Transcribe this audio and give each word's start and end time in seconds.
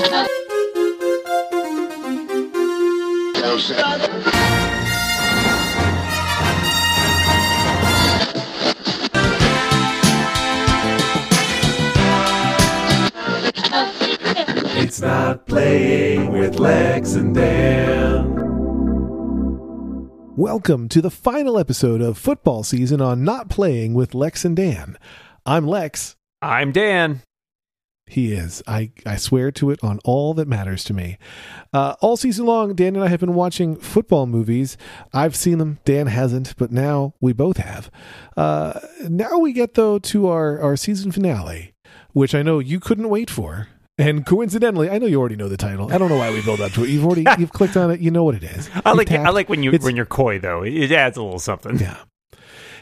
It's 0.00 0.06
not 15.00 15.46
playing 15.46 16.30
with 16.30 16.60
Lex 16.60 17.14
and 17.14 17.34
Dan. 17.34 18.36
Welcome 20.36 20.88
to 20.90 21.02
the 21.02 21.10
final 21.10 21.58
episode 21.58 22.00
of 22.00 22.16
football 22.16 22.62
season 22.62 23.00
on 23.00 23.24
Not 23.24 23.50
Playing 23.50 23.94
with 23.94 24.14
Lex 24.14 24.44
and 24.44 24.54
Dan. 24.54 24.96
I'm 25.44 25.66
Lex. 25.66 26.14
I'm 26.40 26.70
Dan. 26.70 27.22
He 28.08 28.32
is. 28.32 28.62
I, 28.66 28.90
I 29.04 29.16
swear 29.16 29.50
to 29.52 29.70
it 29.70 29.78
on 29.82 29.98
all 30.04 30.34
that 30.34 30.48
matters 30.48 30.82
to 30.84 30.94
me. 30.94 31.18
Uh, 31.72 31.94
all 32.00 32.16
season 32.16 32.46
long, 32.46 32.74
Dan 32.74 32.96
and 32.96 33.04
I 33.04 33.08
have 33.08 33.20
been 33.20 33.34
watching 33.34 33.76
football 33.76 34.26
movies. 34.26 34.76
I've 35.12 35.36
seen 35.36 35.58
them. 35.58 35.78
Dan 35.84 36.06
hasn't, 36.06 36.56
but 36.56 36.72
now 36.72 37.14
we 37.20 37.32
both 37.32 37.58
have. 37.58 37.90
Uh, 38.36 38.80
now 39.08 39.38
we 39.38 39.52
get, 39.52 39.74
though, 39.74 39.98
to 39.98 40.28
our, 40.28 40.58
our 40.60 40.76
season 40.76 41.12
finale, 41.12 41.74
which 42.12 42.34
I 42.34 42.42
know 42.42 42.58
you 42.58 42.80
couldn't 42.80 43.08
wait 43.08 43.28
for. 43.30 43.68
And 44.00 44.24
coincidentally, 44.24 44.88
I 44.88 44.98
know 44.98 45.06
you 45.06 45.18
already 45.18 45.34
know 45.36 45.48
the 45.48 45.56
title. 45.56 45.92
I 45.92 45.98
don't 45.98 46.08
know 46.08 46.18
why 46.18 46.30
we 46.32 46.40
build 46.40 46.60
up 46.60 46.70
to 46.72 46.84
it. 46.84 46.88
You've 46.90 47.04
already 47.04 47.24
you've 47.38 47.52
clicked 47.52 47.76
on 47.76 47.90
it. 47.90 47.98
You 48.00 48.12
know 48.12 48.22
what 48.22 48.36
it 48.36 48.44
is. 48.44 48.70
I 48.86 48.92
like 48.92 49.10
I 49.10 49.30
like 49.30 49.48
when 49.48 49.64
you 49.64 49.70
It's- 49.70 49.82
when 49.84 49.96
you're 49.96 50.06
coy 50.06 50.38
though. 50.38 50.62
It 50.62 50.92
adds 50.92 51.16
a 51.16 51.22
little 51.22 51.40
something. 51.40 51.78
Yeah. 51.80 51.96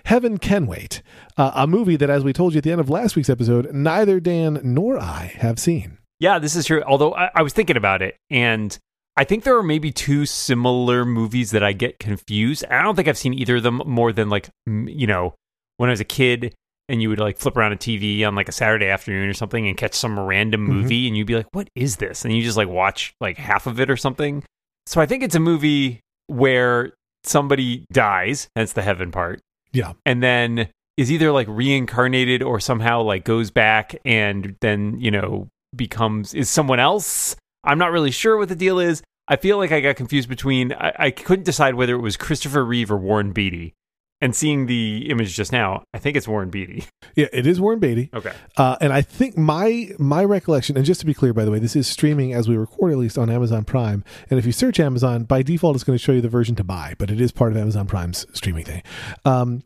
Heaven 0.06 0.38
Can 0.38 0.66
Wait, 0.66 1.02
uh, 1.36 1.50
a 1.54 1.66
movie 1.66 1.96
that, 1.96 2.08
as 2.10 2.22
we 2.24 2.32
told 2.32 2.54
you 2.54 2.58
at 2.58 2.64
the 2.64 2.70
end 2.72 2.80
of 2.80 2.88
last 2.88 3.16
week's 3.16 3.28
episode, 3.28 3.72
neither 3.72 4.20
Dan 4.20 4.60
nor 4.62 4.98
I 4.98 5.32
have 5.38 5.58
seen. 5.58 5.98
Yeah, 6.20 6.38
this 6.38 6.56
is 6.56 6.64
true. 6.66 6.82
Although 6.86 7.12
I, 7.14 7.30
I 7.34 7.42
was 7.42 7.52
thinking 7.52 7.76
about 7.76 8.02
it, 8.02 8.16
and 8.30 8.76
I 9.16 9.24
think 9.24 9.44
there 9.44 9.56
are 9.56 9.62
maybe 9.62 9.90
two 9.92 10.24
similar 10.24 11.04
movies 11.04 11.50
that 11.50 11.62
I 11.62 11.72
get 11.72 11.98
confused. 11.98 12.64
I 12.70 12.82
don't 12.82 12.94
think 12.94 13.08
I've 13.08 13.18
seen 13.18 13.34
either 13.34 13.56
of 13.56 13.62
them 13.64 13.82
more 13.84 14.12
than 14.12 14.30
like 14.30 14.48
you 14.66 15.06
know 15.06 15.34
when 15.78 15.90
I 15.90 15.92
was 15.92 16.00
a 16.00 16.04
kid, 16.04 16.54
and 16.88 17.02
you 17.02 17.08
would 17.08 17.18
like 17.18 17.36
flip 17.38 17.56
around 17.56 17.72
a 17.72 17.76
TV 17.76 18.24
on 18.26 18.34
like 18.34 18.48
a 18.48 18.52
Saturday 18.52 18.86
afternoon 18.88 19.28
or 19.28 19.34
something 19.34 19.66
and 19.66 19.76
catch 19.76 19.94
some 19.94 20.18
random 20.18 20.62
Mhm. 20.66 20.68
movie, 20.72 21.08
and 21.08 21.16
you'd 21.16 21.26
be 21.26 21.34
like, 21.34 21.48
"What 21.52 21.68
is 21.74 21.96
this?" 21.96 22.24
And 22.24 22.32
you 22.34 22.42
just 22.42 22.56
like 22.56 22.68
watch 22.68 23.12
like 23.20 23.36
half 23.38 23.66
of 23.66 23.80
it 23.80 23.90
or 23.90 23.96
something. 23.96 24.44
So 24.86 25.00
I 25.00 25.06
think 25.06 25.22
it's 25.24 25.34
a 25.34 25.40
movie 25.40 26.00
where 26.28 26.92
somebody 27.24 27.84
dies. 27.92 28.46
That's 28.54 28.72
the 28.72 28.82
heaven 28.82 29.10
part. 29.10 29.40
Yeah. 29.76 29.92
and 30.04 30.22
then 30.22 30.68
is 30.96 31.12
either 31.12 31.30
like 31.30 31.46
reincarnated 31.50 32.42
or 32.42 32.58
somehow 32.60 33.02
like 33.02 33.24
goes 33.24 33.50
back 33.50 33.94
and 34.04 34.56
then 34.60 34.98
you 34.98 35.10
know 35.10 35.48
becomes 35.74 36.32
is 36.34 36.48
someone 36.48 36.80
else? 36.80 37.36
I'm 37.64 37.78
not 37.78 37.90
really 37.92 38.10
sure 38.10 38.38
what 38.38 38.48
the 38.48 38.56
deal 38.56 38.78
is. 38.78 39.02
I 39.28 39.36
feel 39.36 39.58
like 39.58 39.72
i 39.72 39.80
got 39.80 39.96
confused 39.96 40.28
between 40.28 40.72
i, 40.72 40.92
I 40.96 41.10
couldn't 41.10 41.44
decide 41.44 41.74
whether 41.74 41.94
it 41.96 42.00
was 42.00 42.16
christopher 42.16 42.64
reeve 42.64 42.92
or 42.92 42.96
warren 42.96 43.32
beatty 43.32 43.74
and 44.20 44.34
seeing 44.34 44.66
the 44.66 45.08
image 45.10 45.34
just 45.34 45.52
now 45.52 45.82
i 45.94 45.98
think 45.98 46.16
it's 46.16 46.26
warren 46.28 46.50
beatty 46.50 46.84
Yeah, 47.16 47.28
it 47.32 47.46
is 47.46 47.58
Warren 47.58 47.78
Beatty. 47.78 48.10
okay 48.12 48.32
Uh, 48.58 48.76
and 48.82 48.92
I 48.92 49.00
think 49.00 49.38
my 49.38 49.88
my 49.98 50.22
recollection, 50.22 50.76
and 50.76 50.84
just 50.84 51.00
to 51.00 51.06
be 51.06 51.14
clear, 51.14 51.32
by 51.32 51.46
the 51.46 51.50
way, 51.50 51.58
this 51.58 51.74
is 51.74 51.86
streaming 51.86 52.34
as 52.34 52.46
we 52.46 52.58
record, 52.58 52.92
at 52.92 52.98
least 52.98 53.16
on 53.16 53.30
Amazon 53.30 53.64
Prime. 53.64 54.04
And 54.28 54.38
if 54.38 54.44
you 54.44 54.52
search 54.52 54.78
Amazon, 54.78 55.24
by 55.24 55.40
default, 55.40 55.76
it's 55.76 55.84
going 55.84 55.98
to 55.98 56.04
show 56.04 56.12
you 56.12 56.20
the 56.20 56.28
version 56.28 56.54
to 56.56 56.64
buy, 56.64 56.94
but 56.98 57.10
it 57.10 57.18
is 57.18 57.32
part 57.32 57.52
of 57.52 57.56
Amazon 57.58 57.86
Prime's 57.86 58.26
streaming 58.34 58.64
thing. 58.66 58.82
Um, 59.24 59.62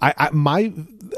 I, 0.00 0.14
I 0.16 0.30
my 0.30 0.72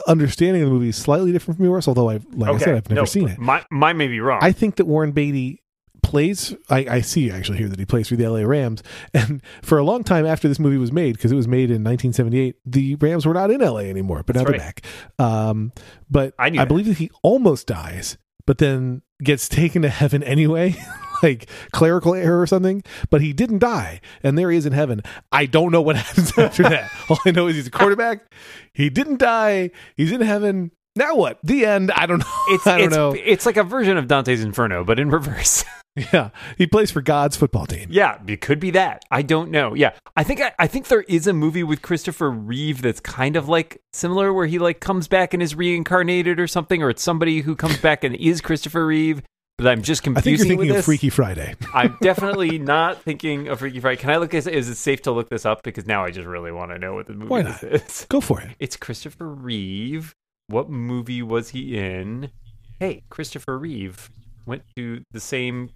understanding 0.08 0.62
of 0.62 0.68
the 0.70 0.74
movie 0.74 0.88
is 0.88 0.96
slightly 0.96 1.30
different 1.30 1.58
from 1.58 1.66
yours, 1.66 1.86
although 1.86 2.10
I 2.10 2.18
like 2.32 2.54
I 2.56 2.58
said, 2.58 2.74
I've 2.74 2.90
never 2.90 3.02
no, 3.02 3.04
seen 3.04 3.28
it. 3.28 3.38
my, 3.38 3.64
mine 3.70 3.96
may 3.96 4.08
be 4.08 4.18
wrong 4.18 4.40
I 4.42 4.50
think 4.50 4.76
that 4.76 4.86
Warren 4.86 5.12
Beatty 5.12 5.62
plays. 6.06 6.54
I, 6.70 6.86
I 6.88 7.00
see 7.00 7.32
actually 7.32 7.58
here 7.58 7.68
that 7.68 7.80
he 7.80 7.84
plays 7.84 8.08
for 8.08 8.14
the 8.14 8.28
LA 8.28 8.42
Rams, 8.42 8.82
and 9.14 9.42
for 9.62 9.76
a 9.76 9.82
long 9.82 10.04
time 10.04 10.24
after 10.24 10.46
this 10.46 10.58
movie 10.58 10.78
was 10.78 10.92
made, 10.92 11.16
because 11.16 11.32
it 11.32 11.36
was 11.36 11.48
made 11.48 11.70
in 11.70 11.82
1978, 11.82 12.56
the 12.64 12.94
Rams 12.96 13.26
were 13.26 13.34
not 13.34 13.50
in 13.50 13.60
LA 13.60 13.80
anymore, 13.80 14.22
but 14.24 14.36
now 14.36 14.44
That's 14.44 14.52
they're 14.52 14.60
right. 14.60 14.82
back. 14.82 14.86
Um, 15.18 15.72
but 16.08 16.32
I 16.38 16.46
I, 16.46 16.64
believe 16.64 16.86
that 16.86 16.98
he 16.98 17.10
almost 17.22 17.66
dies, 17.66 18.18
but 18.46 18.58
then 18.58 19.02
gets 19.22 19.48
taken 19.48 19.82
to 19.82 19.88
heaven 19.88 20.22
anyway. 20.22 20.76
Like 21.22 21.48
clerical 21.72 22.14
error 22.14 22.42
or 22.42 22.46
something, 22.46 22.82
but 23.08 23.22
he 23.22 23.32
didn't 23.32 23.60
die, 23.60 24.02
and 24.22 24.36
there 24.36 24.50
he 24.50 24.58
is 24.58 24.66
in 24.66 24.74
heaven. 24.74 25.00
I 25.32 25.46
don't 25.46 25.72
know 25.72 25.80
what 25.80 25.96
happens 26.04 26.36
after 26.36 26.62
that. 26.64 26.90
All 27.08 27.18
I 27.24 27.30
know 27.30 27.46
is 27.46 27.56
he's 27.56 27.68
a 27.68 27.70
quarterback. 27.70 28.30
He 28.74 28.90
didn't 28.90 29.18
die. 29.18 29.70
He's 29.96 30.12
in 30.12 30.20
heaven. 30.20 30.72
Now 30.94 31.16
what? 31.16 31.38
The 31.42 31.64
end. 31.64 31.90
I 31.90 32.04
don't 32.04 32.18
know. 32.18 32.26
it's, 32.48 32.66
I 32.66 32.76
don't 32.76 32.86
it's, 32.88 32.96
know. 32.96 33.14
it's 33.16 33.46
like 33.46 33.56
a 33.56 33.64
version 33.64 33.96
of 33.96 34.08
dante's 34.08 34.44
inferno 34.44 34.84
but 34.84 34.98
in 35.00 35.08
reverse 35.08 35.64
Yeah, 36.12 36.28
he 36.58 36.66
plays 36.66 36.90
for 36.90 37.00
God's 37.00 37.36
football 37.36 37.64
team. 37.64 37.88
Yeah, 37.90 38.18
it 38.26 38.42
could 38.42 38.60
be 38.60 38.70
that. 38.72 39.04
I 39.10 39.22
don't 39.22 39.50
know. 39.50 39.72
Yeah, 39.74 39.94
I 40.14 40.24
think 40.24 40.42
I, 40.42 40.52
I 40.58 40.66
think 40.66 40.88
there 40.88 41.02
is 41.02 41.26
a 41.26 41.32
movie 41.32 41.62
with 41.62 41.80
Christopher 41.80 42.30
Reeve 42.30 42.82
that's 42.82 43.00
kind 43.00 43.34
of 43.34 43.48
like 43.48 43.80
similar, 43.94 44.30
where 44.32 44.46
he 44.46 44.58
like 44.58 44.80
comes 44.80 45.08
back 45.08 45.32
and 45.32 45.42
is 45.42 45.54
reincarnated 45.54 46.38
or 46.38 46.46
something, 46.46 46.82
or 46.82 46.90
it's 46.90 47.02
somebody 47.02 47.40
who 47.40 47.56
comes 47.56 47.78
back 47.78 48.04
and 48.04 48.14
is 48.16 48.42
Christopher 48.42 48.86
Reeve. 48.86 49.22
But 49.56 49.68
I'm 49.68 49.80
just 49.80 50.06
I 50.06 50.20
think 50.20 50.38
you're 50.38 50.46
thinking 50.46 50.68
of 50.68 50.76
this. 50.76 50.84
Freaky 50.84 51.08
Friday. 51.08 51.54
I'm 51.74 51.96
definitely 52.02 52.58
not 52.58 53.00
thinking 53.02 53.48
of 53.48 53.60
Freaky 53.60 53.80
Friday. 53.80 53.96
Can 53.96 54.10
I 54.10 54.18
look 54.18 54.34
at? 54.34 54.46
Is 54.46 54.68
it 54.68 54.74
safe 54.74 55.00
to 55.02 55.12
look 55.12 55.30
this 55.30 55.46
up? 55.46 55.62
Because 55.62 55.86
now 55.86 56.04
I 56.04 56.10
just 56.10 56.26
really 56.26 56.52
want 56.52 56.72
to 56.72 56.78
know 56.78 56.94
what 56.94 57.06
the 57.06 57.14
movie 57.14 57.30
Why 57.30 57.40
not? 57.42 57.62
is. 57.62 58.04
Go 58.10 58.20
for 58.20 58.38
it. 58.42 58.50
It's 58.58 58.76
Christopher 58.76 59.28
Reeve. 59.28 60.14
What 60.48 60.68
movie 60.68 61.22
was 61.22 61.50
he 61.50 61.78
in? 61.78 62.30
Hey, 62.78 63.04
Christopher 63.08 63.58
Reeve 63.58 64.10
went 64.44 64.62
to 64.76 65.02
the 65.10 65.20
same 65.20 65.70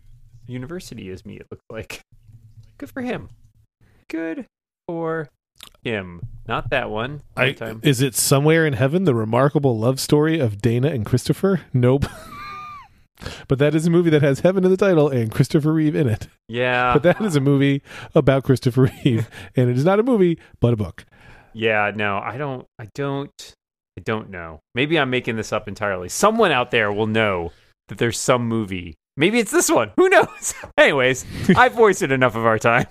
university 0.50 1.10
as 1.10 1.24
me, 1.24 1.36
it 1.36 1.46
looks 1.50 1.64
like. 1.70 2.00
Good 2.78 2.90
for 2.90 3.02
him. 3.02 3.28
Good 4.08 4.46
for 4.88 5.28
him. 5.82 6.20
Not 6.46 6.70
that 6.70 6.90
one. 6.90 7.22
I, 7.36 7.52
time. 7.52 7.80
is 7.82 8.00
it 8.00 8.14
somewhere 8.14 8.66
in 8.66 8.72
heaven? 8.72 9.04
The 9.04 9.14
remarkable 9.14 9.78
love 9.78 10.00
story 10.00 10.38
of 10.40 10.60
Dana 10.60 10.88
and 10.88 11.06
Christopher? 11.06 11.62
Nope. 11.72 12.06
but 13.48 13.58
that 13.58 13.74
is 13.74 13.86
a 13.86 13.90
movie 13.90 14.10
that 14.10 14.22
has 14.22 14.40
heaven 14.40 14.64
in 14.64 14.70
the 14.70 14.76
title 14.76 15.08
and 15.08 15.30
Christopher 15.30 15.72
Reeve 15.72 15.94
in 15.94 16.08
it. 16.08 16.28
Yeah. 16.48 16.94
But 16.94 17.02
that 17.04 17.20
is 17.20 17.36
a 17.36 17.40
movie 17.40 17.82
about 18.14 18.44
Christopher 18.44 18.90
Reeve, 19.04 19.28
and 19.54 19.70
it 19.70 19.76
is 19.76 19.84
not 19.84 20.00
a 20.00 20.02
movie, 20.02 20.38
but 20.60 20.72
a 20.72 20.76
book. 20.76 21.04
yeah, 21.52 21.92
no, 21.94 22.18
I 22.18 22.36
don't 22.36 22.66
I 22.78 22.88
don't 22.94 23.54
I 23.98 24.02
don't 24.02 24.30
know. 24.30 24.60
Maybe 24.74 24.98
I'm 24.98 25.10
making 25.10 25.36
this 25.36 25.52
up 25.52 25.68
entirely. 25.68 26.08
Someone 26.08 26.52
out 26.52 26.70
there 26.70 26.90
will 26.92 27.06
know 27.06 27.52
that 27.88 27.98
there's 27.98 28.18
some 28.18 28.46
movie. 28.48 28.94
Maybe 29.20 29.38
it's 29.38 29.50
this 29.52 29.70
one. 29.70 29.92
Who 29.96 30.08
knows? 30.08 30.54
Anyways, 30.78 31.26
I've 31.54 31.76
wasted 31.76 32.10
enough 32.10 32.36
of 32.36 32.46
our 32.46 32.58
time. 32.58 32.86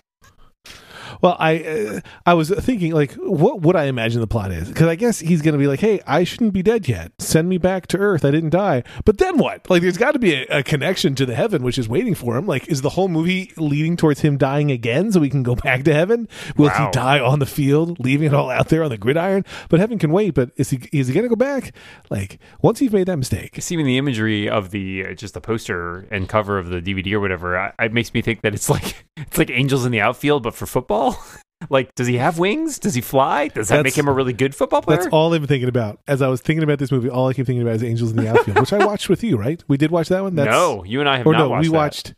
Well, 1.22 1.36
I 1.40 1.64
uh, 1.64 2.00
I 2.26 2.34
was 2.34 2.50
thinking 2.50 2.94
like, 2.94 3.14
what 3.16 3.62
would 3.62 3.76
I 3.76 3.86
imagine 3.86 4.22
the 4.22 4.28
plot 4.28 4.52
is? 4.52 4.68
Because 4.70 4.88
I 4.88 4.96
guess 4.96 5.20
he's 5.20 5.42
going 5.42 5.54
to 5.54 5.58
be 5.60 5.68
like, 5.68 5.80
"Hey, 5.82 6.00
I 6.08 6.24
shouldn't 6.24 6.54
be 6.54 6.64
dead 6.64 6.88
yet. 6.88 7.12
Send 7.20 7.50
me 7.50 7.58
back 7.58 7.88
to 7.88 7.98
Earth. 7.98 8.24
I 8.24 8.32
didn't 8.32 8.52
die." 8.52 8.84
But 9.06 9.18
then 9.18 9.38
what? 9.38 9.70
Like, 9.70 9.82
there's 9.82 9.98
got 9.98 10.12
to 10.12 10.20
be 10.20 10.34
a, 10.34 10.46
a 10.60 10.64
connection 10.64 11.16
to 11.16 11.26
the 11.26 11.36
heaven 11.36 11.64
which 11.64 11.78
is 11.78 11.90
waiting 11.90 12.16
for 12.16 12.38
him. 12.38 12.46
Like, 12.46 12.68
is 12.70 12.82
the 12.82 12.90
whole 12.90 13.08
movie 13.10 13.52
leading 13.58 13.98
towards 13.98 14.22
him 14.22 14.38
dying 14.38 14.72
again 14.72 15.12
so 15.12 15.20
we 15.20 15.30
can 15.30 15.44
go 15.44 15.56
back 15.64 15.84
to 15.84 15.94
heaven? 15.94 16.28
Will 16.58 16.68
Wow. 16.70 16.86
he 16.88 16.92
die 16.92 17.20
on 17.20 17.40
the 17.40 17.46
field, 17.46 18.00
leaving 18.00 18.28
it 18.28 18.34
all 18.34 18.50
out 18.50 18.70
there 18.70 18.84
on 18.84 18.90
the 18.90 18.98
gridiron? 18.98 19.44
But 19.70 19.80
heaven 19.80 20.00
can 20.00 20.12
wait. 20.12 20.34
But 20.36 20.52
is 20.56 20.70
he 20.70 20.80
is 20.94 21.08
he 21.08 21.14
going 21.14 21.24
to 21.26 21.30
go 21.30 21.36
back? 21.36 21.74
Like, 22.10 22.40
once 22.62 22.80
he's 22.80 22.92
made 22.92 23.08
that 23.08 23.18
mistake, 23.18 23.58
seeing 23.60 23.86
the 23.86 23.98
imagery 23.98 24.48
of 24.50 24.72
the 24.72 25.06
uh, 25.08 25.14
just 25.14 25.34
the 25.34 25.42
poster 25.42 26.08
and 26.12 26.30
cover 26.30 26.58
of 26.58 26.70
the 26.70 26.82
DVD 26.82 27.14
or 27.14 27.20
whatever, 27.20 27.58
I, 27.58 27.74
it 27.80 27.94
makes 27.94 28.14
me 28.14 28.22
think 28.22 28.42
that 28.42 28.54
it's 28.54 28.70
like 28.70 29.06
it's 29.18 29.38
like 29.38 29.50
Angels 29.50 29.86
in 29.86 29.92
the 29.92 30.00
Outfield, 30.02 30.44
but 30.44 30.54
for 30.54 30.66
football. 30.66 31.09
like, 31.70 31.94
does 31.96 32.08
he 32.08 32.16
have 32.18 32.40
wings? 32.40 32.80
Does 32.80 32.94
he 32.96 33.02
fly? 33.02 33.48
Does 33.50 33.68
that 33.70 33.78
That's- 33.78 33.94
make 33.94 33.98
him 33.98 34.08
a 34.08 34.14
really 34.14 34.34
good 34.34 34.56
football 34.56 34.82
player? 34.82 34.98
That's 34.98 35.10
all 35.14 35.34
I'm 35.34 35.46
thinking 35.48 35.70
about. 35.70 36.00
As 36.08 36.22
I 36.22 36.28
was 36.28 36.42
thinking 36.42 36.64
about 36.64 36.80
this 36.80 36.92
movie, 36.92 37.10
all 37.10 37.28
I 37.28 37.34
keep 37.34 37.46
thinking 37.46 37.62
about 37.62 37.76
is 37.76 37.84
Angels 37.84 38.12
in 38.12 38.18
the 38.18 38.30
Outfield, 38.30 38.60
which 38.60 38.74
I 38.74 38.86
watched 38.86 39.10
with 39.10 39.24
you, 39.24 39.38
right? 39.38 39.64
We 39.68 39.78
did 39.78 39.92
watch 39.92 40.10
that 40.10 40.22
one? 40.24 40.36
no, 40.36 40.84
you 40.84 41.00
and 41.00 41.10
I 41.10 41.18
have 41.18 41.28
or 41.28 41.34
not 41.34 41.40
no, 41.40 41.50
watched 41.50 41.62
we 41.64 41.68
that. 41.70 41.74
watched. 41.78 42.14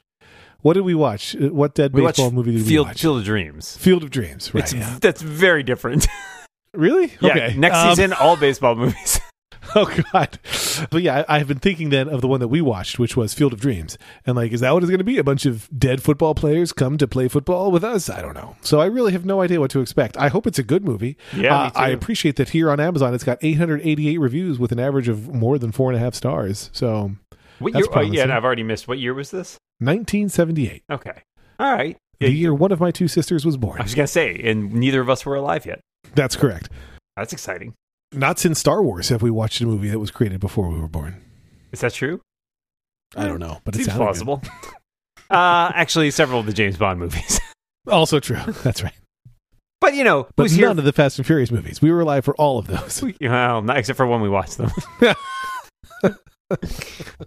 What 0.62 0.74
did 0.74 0.82
we 0.82 0.94
watch? 0.94 1.36
Uh, 1.36 1.48
What 1.50 1.74
dead 1.74 1.92
We 1.92 2.04
baseball 2.06 2.30
movie 2.30 2.52
did 2.52 2.68
Field 2.68 2.86
we 2.86 2.90
watch? 2.92 3.02
Field 3.02 3.18
of 3.18 3.24
Dreams. 3.26 3.78
Field 3.78 4.04
of 4.04 4.12
Dreams. 4.12 4.54
Right. 4.54 4.72
yeah. 4.72 4.98
that's 5.02 5.22
very 5.24 5.64
different. 5.64 6.08
Really? 6.74 7.12
yeah, 7.20 7.32
okay. 7.32 7.56
next 7.58 7.78
Um, 7.78 7.90
season, 7.90 8.14
all 8.14 8.38
baseball 8.38 8.76
movies. 8.76 9.20
Oh 9.76 9.86
God. 10.12 10.38
But 10.90 11.02
yeah, 11.02 11.24
I, 11.30 11.38
I've 11.38 11.48
been 11.48 11.60
thinking 11.60 11.92
then 11.92 12.10
of 12.10 12.20
the 12.20 12.28
one 12.28 12.40
that 12.42 12.50
we 12.50 12.60
watched, 12.62 13.00
which 13.00 13.16
was 13.16 13.34
Field 13.34 13.54
of 13.54 13.62
Dreams, 13.62 13.98
and 14.26 14.36
like, 14.36 14.52
is 14.52 14.60
that 14.62 14.72
what 14.74 14.84
it's 14.84 14.90
going 14.90 14.98
to 15.00 15.04
be? 15.06 15.18
A 15.18 15.24
bunch 15.24 15.46
of 15.46 15.70
dead 15.78 16.04
football 16.04 16.36
players 16.36 16.74
come 16.74 16.98
to 16.98 17.08
play 17.08 17.28
football 17.30 17.72
with 17.72 17.84
us? 17.84 18.10
I 18.10 18.22
don't 18.22 18.34
know. 18.34 18.56
So 18.62 18.82
I 18.82 18.86
really 18.88 19.14
have 19.14 19.24
no 19.26 19.42
idea 19.42 19.60
what 19.62 19.72
to 19.72 19.80
expect. 19.80 20.18
I 20.18 20.28
hope 20.28 20.46
it's 20.46 20.60
a 20.60 20.64
good 20.64 20.84
movie. 20.84 21.16
Yeah, 21.36 21.58
Uh. 21.58 21.72
I 21.76 21.90
appreciate 21.90 22.36
that 22.38 22.50
here 22.50 22.70
on 22.70 22.80
Amazon, 22.82 23.14
it's 23.14 23.24
got 23.24 23.38
888 23.42 24.18
reviews 24.18 24.60
with 24.60 24.72
an 24.74 24.80
average 24.80 25.08
of 25.08 25.30
more 25.34 25.58
than 25.58 25.72
four 25.72 25.90
and 25.90 25.96
a 25.98 26.00
half 26.02 26.16
stars. 26.16 26.70
So 26.74 27.12
What 27.60 27.72
That's 27.74 27.88
year? 27.88 27.98
Oh, 27.98 28.02
yeah, 28.02 28.24
and 28.24 28.34
I've 28.34 28.44
already 28.44 28.64
missed. 28.64 28.88
What 28.90 29.00
year 29.00 29.14
was 29.14 29.32
this? 29.32 29.58
1978, 29.80 30.84
Okay, 30.92 31.24
all 31.60 31.72
right. 31.74 31.96
the 32.20 32.30
year 32.30 32.54
one 32.54 32.72
of 32.72 32.80
my 32.80 32.92
two 32.92 33.08
sisters 33.08 33.46
was 33.46 33.56
born. 33.58 33.80
I 33.80 33.84
was 33.84 33.96
gonna 33.96 34.08
say, 34.08 34.36
and 34.44 34.74
neither 34.74 35.00
of 35.02 35.10
us 35.10 35.26
were 35.26 35.36
alive 35.36 35.66
yet. 35.66 35.80
That's 36.14 36.36
correct. 36.36 36.70
That's 37.16 37.32
exciting. 37.34 37.74
Not 38.14 38.40
since 38.40 38.60
Star 38.60 38.84
Wars 38.84 39.10
have 39.10 39.22
we 39.22 39.32
watched 39.32 39.62
a 39.62 39.66
movie 39.66 39.90
that 39.90 40.00
was 40.00 40.12
created 40.12 40.40
before 40.40 40.70
we 40.70 40.80
were 40.80 40.88
born. 40.88 41.22
Is 41.72 41.80
that 41.82 41.94
true? 41.94 42.20
I 43.16 43.26
don't 43.28 43.40
know, 43.40 43.60
but 43.64 43.74
it 43.76 43.80
Seems 43.80 43.88
sounded 43.88 44.00
good. 44.00 44.06
plausible. 44.06 44.42
Uh, 45.30 45.72
actually, 45.76 46.12
several 46.12 46.42
of 46.42 46.46
the 46.46 46.52
James 46.52 46.76
Bond 46.76 47.00
movies. 47.00 47.40
Also 47.88 48.20
true. 48.20 48.36
That's 48.64 48.84
right. 48.84 48.94
but 49.80 49.94
you 49.96 50.04
know, 50.04 50.28
But 50.36 50.44
who's 50.44 50.52
here? 50.52 50.68
none 50.68 50.78
of 50.78 50.84
the 50.84 50.92
Fast 50.92 51.18
and 51.20 51.26
Furious 51.26 51.52
movies. 51.52 51.82
We 51.82 51.90
were 51.90 52.02
alive 52.02 52.26
for 52.26 52.36
all 52.36 52.60
of 52.60 52.68
those. 52.68 53.02
well, 53.22 53.62
not 53.62 53.78
except 53.78 53.96
for 53.96 54.06
when 54.06 54.20
we 54.20 54.28
watched 54.28 54.58
them. 54.58 54.70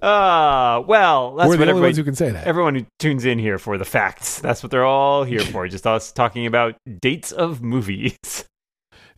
uh, 0.02 0.82
well, 0.86 1.34
that's 1.34 1.48
we're 1.48 1.56
what 1.56 1.64
the 1.64 1.70
only 1.70 1.81
ones 1.82 1.96
who 1.96 2.04
can 2.04 2.14
say 2.14 2.31
that. 2.31 2.46
everyone 2.46 2.75
who 2.75 2.84
tunes 2.98 3.25
in 3.25 3.38
here 3.38 3.58
for 3.58 3.78
the 3.78 3.84
facts. 3.86 4.38
That's 4.40 4.62
what 4.62 4.70
they're 4.70 4.84
all 4.84 5.25
here 5.25 5.40
for. 5.40 5.66
Just 5.66 5.86
us 5.86 6.12
talking 6.12 6.44
about 6.46 6.76
dates 7.00 7.32
of 7.32 7.62
movies. 7.62 8.19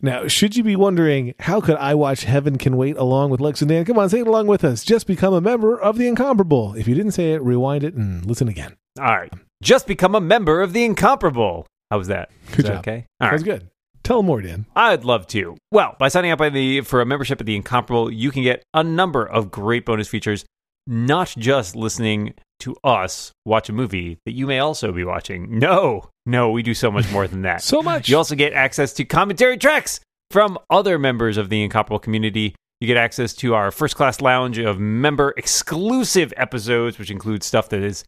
Now, 0.03 0.29
should 0.29 0.57
you 0.57 0.63
be 0.63 0.77
wondering, 0.77 1.35
how 1.39 1.61
could 1.61 1.77
I 1.77 1.95
watch 1.95 2.25
Heaven 2.25 2.59
Can 2.59 2.77
Wait 2.77 2.97
along 2.97 3.31
with 3.31 3.41
Lex 3.41 3.63
and 3.63 3.69
Dan? 3.69 3.85
Come 3.85 3.99
on, 3.99 4.11
say 4.11 4.21
it 4.21 4.27
along 4.27 4.47
with 4.47 4.63
us. 4.63 4.85
Just 4.85 5.07
become 5.07 5.33
a 5.33 5.41
member 5.41 5.81
of 5.81 5.97
the 5.97 6.07
Incomparable. 6.07 6.75
If 6.75 6.87
you 6.87 6.95
didn't 6.95 7.13
say 7.13 7.33
it, 7.33 7.43
rewind 7.43 7.83
it 7.83 7.95
and 7.95 8.25
listen 8.27 8.49
again. 8.49 8.77
All 8.99 9.07
right. 9.07 9.33
Just 9.63 9.87
become 9.87 10.15
a 10.15 10.21
member 10.21 10.61
of 10.61 10.75
the 10.75 10.85
Incomparable. 10.85 11.67
How 11.91 11.99
was 11.99 12.09
that? 12.09 12.31
Is 12.49 12.57
Good 12.57 12.67
that 12.67 12.73
job. 12.73 12.79
Okay. 12.81 13.07
That 13.21 13.27
All 13.27 13.33
was 13.33 13.43
good. 13.43 13.71
Tell 14.03 14.23
more, 14.23 14.43
Dan. 14.43 14.67
I'd 14.77 15.05
love 15.05 15.27
to. 15.29 15.57
Well, 15.73 15.97
by 15.99 16.09
signing 16.09 16.31
up 16.31 16.39
by 16.39 16.51
the 16.51 16.83
for 16.83 17.01
a 17.01 17.07
membership 17.07 17.41
at 17.41 17.47
the 17.47 17.57
Incomparable, 17.57 18.11
you 18.11 18.31
can 18.31 18.43
get 18.43 18.63
a 18.75 18.85
number 18.85 19.25
of 19.27 19.51
great 19.51 19.87
bonus 19.87 20.09
features, 20.09 20.45
not 20.87 21.35
just 21.39 21.75
listening 21.75 22.35
to 22.61 22.77
us 22.83 23.33
watch 23.45 23.69
a 23.69 23.73
movie 23.73 24.19
that 24.25 24.33
you 24.33 24.47
may 24.47 24.59
also 24.59 24.93
be 24.93 25.05
watching. 25.05 25.59
No, 25.59 26.09
no, 26.25 26.51
we 26.51 26.63
do 26.63 26.75
so 26.75 26.91
much 26.91 27.11
more 27.13 27.27
than 27.27 27.43
that. 27.43 27.63
So 27.67 27.83
much. 27.83 28.09
You 28.09 28.17
also 28.17 28.35
get 28.35 28.53
access 28.53 28.93
to 28.95 29.05
commentary 29.05 29.59
tracks 29.59 30.01
from 30.31 30.59
other 30.71 30.99
members 30.99 31.37
of 31.37 31.49
the 31.49 31.63
Incomparable 31.63 31.99
community. 31.99 32.55
You 32.81 32.87
get 32.87 32.97
access 32.97 33.33
to 33.35 33.55
our 33.55 33.71
first 33.71 33.97
class 33.97 34.21
lounge 34.21 34.59
of 34.59 34.79
member 34.79 35.35
exclusive 35.37 36.33
episodes, 36.37 36.99
which 36.99 37.11
includes 37.11 37.47
stuff 37.47 37.69
that 37.71 37.83
is 37.83 38.05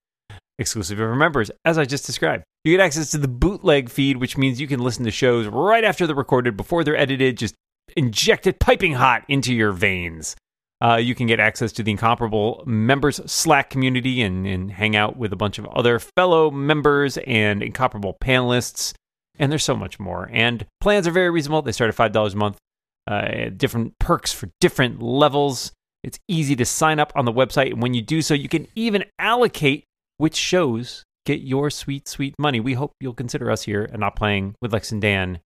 exclusive 0.59 1.01
of 1.01 1.17
members, 1.17 1.51
as 1.65 1.79
I 1.79 1.85
just 1.85 2.07
described. 2.07 2.45
You 2.65 2.77
get 2.77 2.85
access 2.85 3.11
to 3.13 3.19
the 3.19 3.29
bootleg 3.29 3.89
feed, 3.89 4.19
which 4.19 4.37
means 4.37 4.61
you 4.61 4.67
can 4.67 4.81
listen 4.81 5.05
to 5.05 5.11
shows 5.11 5.47
right 5.47 5.85
after 5.85 6.07
they're 6.07 6.17
recorded, 6.17 6.57
before 6.57 6.85
they're 6.85 6.97
edited, 6.97 7.39
just 7.39 7.55
injected 7.97 8.61
piping 8.61 8.95
hot 8.95 9.25
into 9.29 9.55
your 9.55 9.73
veins. 9.73 10.37
Uh, 10.81 10.97
you 10.97 11.15
can 11.15 11.27
get 11.27 11.41
access 11.41 11.73
to 11.73 11.83
the 11.83 11.91
Incomparable 11.91 12.63
members 12.67 13.21
Slack 13.31 13.71
community 13.71 14.23
and, 14.23 14.47
and 14.47 14.71
hang 14.71 14.95
out 14.95 15.17
with 15.17 15.33
a 15.33 15.37
bunch 15.37 15.59
of 15.59 15.67
other 15.67 15.99
fellow 15.99 16.51
members 16.51 17.19
and 17.27 17.63
Incomparable 17.63 18.17
panelists. 18.21 18.95
And 19.39 19.51
there's 19.51 19.65
so 19.65 19.77
much 19.77 19.99
more. 19.99 20.29
And 20.33 20.67
plans 20.81 21.07
are 21.07 21.13
very 21.13 21.31
reasonable. 21.31 21.63
They 21.63 21.73
start 21.73 21.89
at 21.89 22.13
$5 22.13 22.33
a 22.33 22.37
month. 22.37 22.59
Uh, 23.07 23.49
different 23.57 23.99
perks 23.99 24.33
for 24.33 24.51
different 24.61 25.03
levels. 25.03 25.73
It's 26.05 26.19
easy 26.29 26.55
to 26.57 26.65
sign 26.65 27.01
up 27.01 27.13
on 27.17 27.25
the 27.25 27.33
website. 27.33 27.73
And 27.73 27.83
when 27.83 27.95
you 27.95 28.03
do 28.03 28.23
so, 28.23 28.35
you 28.35 28.49
can 28.49 28.69
even 28.75 29.05
allocate 29.19 29.85
which 30.19 30.37
shows 30.37 31.05
get 31.25 31.41
your 31.41 31.71
sweet, 31.71 32.09
sweet 32.09 32.35
money. 32.39 32.61
We 32.61 32.75
hope 32.75 32.93
you'll 33.01 33.15
consider 33.15 33.51
us 33.51 33.63
here 33.63 33.85
and 33.85 34.01
not 34.01 34.17
playing 34.17 34.55
with 34.61 34.73
Lex 34.73 34.93
and 34.93 35.01
Dan. 35.01 35.41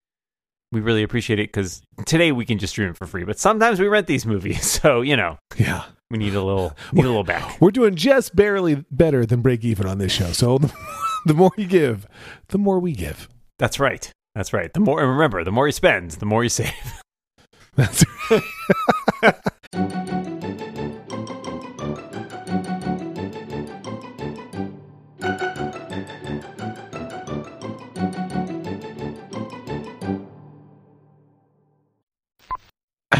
We 0.71 0.79
really 0.79 1.03
appreciate 1.03 1.39
it 1.39 1.49
because 1.49 1.81
today 2.05 2.31
we 2.31 2.45
can 2.45 2.57
just 2.57 2.71
stream 2.71 2.89
it 2.89 2.97
for 2.97 3.05
free, 3.05 3.23
but 3.25 3.37
sometimes 3.37 3.79
we 3.79 3.87
rent 3.87 4.07
these 4.07 4.25
movies. 4.25 4.61
So, 4.81 5.01
you 5.01 5.17
know, 5.17 5.37
Yeah. 5.57 5.83
we 6.09 6.17
need 6.17 6.33
a 6.33 6.41
little 6.41 6.75
need 6.93 7.03
a 7.05 7.07
little 7.09 7.23
back. 7.25 7.59
We're 7.59 7.71
doing 7.71 7.95
just 7.95 8.35
barely 8.35 8.85
better 8.89 9.25
than 9.25 9.41
break 9.41 9.63
even 9.65 9.85
on 9.85 9.97
this 9.97 10.11
show. 10.11 10.31
So 10.31 10.57
the, 10.57 10.73
the 11.25 11.33
more 11.33 11.51
you 11.57 11.67
give, 11.67 12.07
the 12.49 12.57
more 12.57 12.79
we 12.79 12.93
give. 12.93 13.27
That's 13.59 13.79
right. 13.79 14.09
That's 14.33 14.53
right. 14.53 14.71
The 14.73 14.79
more 14.79 15.01
and 15.01 15.09
remember, 15.09 15.43
the 15.43 15.51
more 15.51 15.67
you 15.67 15.73
spend, 15.73 16.11
the 16.11 16.25
more 16.25 16.41
you 16.43 16.49
save. 16.49 16.71
That's 17.75 18.03
I 19.73 20.37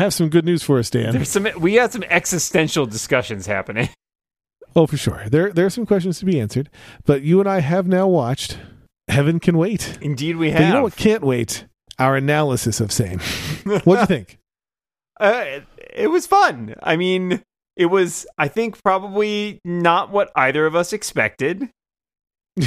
have 0.02 0.14
some 0.14 0.30
good 0.30 0.46
news 0.46 0.64
for 0.64 0.78
us, 0.80 0.90
Dan. 0.90 1.14
There's 1.14 1.30
some 1.30 1.48
we 1.60 1.76
had 1.76 1.92
some 1.92 2.04
existential 2.04 2.86
discussions 2.86 3.46
happening. 3.46 3.90
Oh, 4.74 4.88
for 4.88 4.96
sure. 4.96 5.26
There, 5.30 5.52
there 5.52 5.66
are 5.66 5.70
some 5.70 5.86
questions 5.86 6.20
to 6.20 6.26
be 6.26 6.40
answered, 6.40 6.70
but 7.04 7.24
you 7.24 7.42
and 7.42 7.50
I 7.50 7.60
have 7.60 7.88
now 7.88 8.08
watched 8.08 8.58
Heaven 9.10 9.42
Can 9.42 9.58
Wait. 9.58 9.98
Indeed, 10.00 10.38
we 10.38 10.50
But 10.50 10.60
have. 10.60 10.68
you 10.70 10.74
know 10.76 10.84
what 10.84 10.96
can't 10.96 11.24
wait? 11.26 11.66
Our 12.00 12.16
analysis 12.16 12.80
of 12.80 12.90
same. 12.90 13.20
what 13.66 13.84
do 13.84 14.00
you 14.00 14.06
think? 14.06 14.38
Uh, 15.20 15.44
it, 15.46 15.64
it 15.94 16.08
was 16.08 16.26
fun. 16.26 16.74
I 16.82 16.96
mean, 16.96 17.44
it 17.76 17.88
was. 17.88 18.26
I 18.40 18.48
think 18.48 18.82
probably 18.82 19.60
not 19.64 20.10
what 20.10 20.32
either 20.36 20.66
of 20.66 20.74
us 20.76 20.94
expected. 20.94 21.70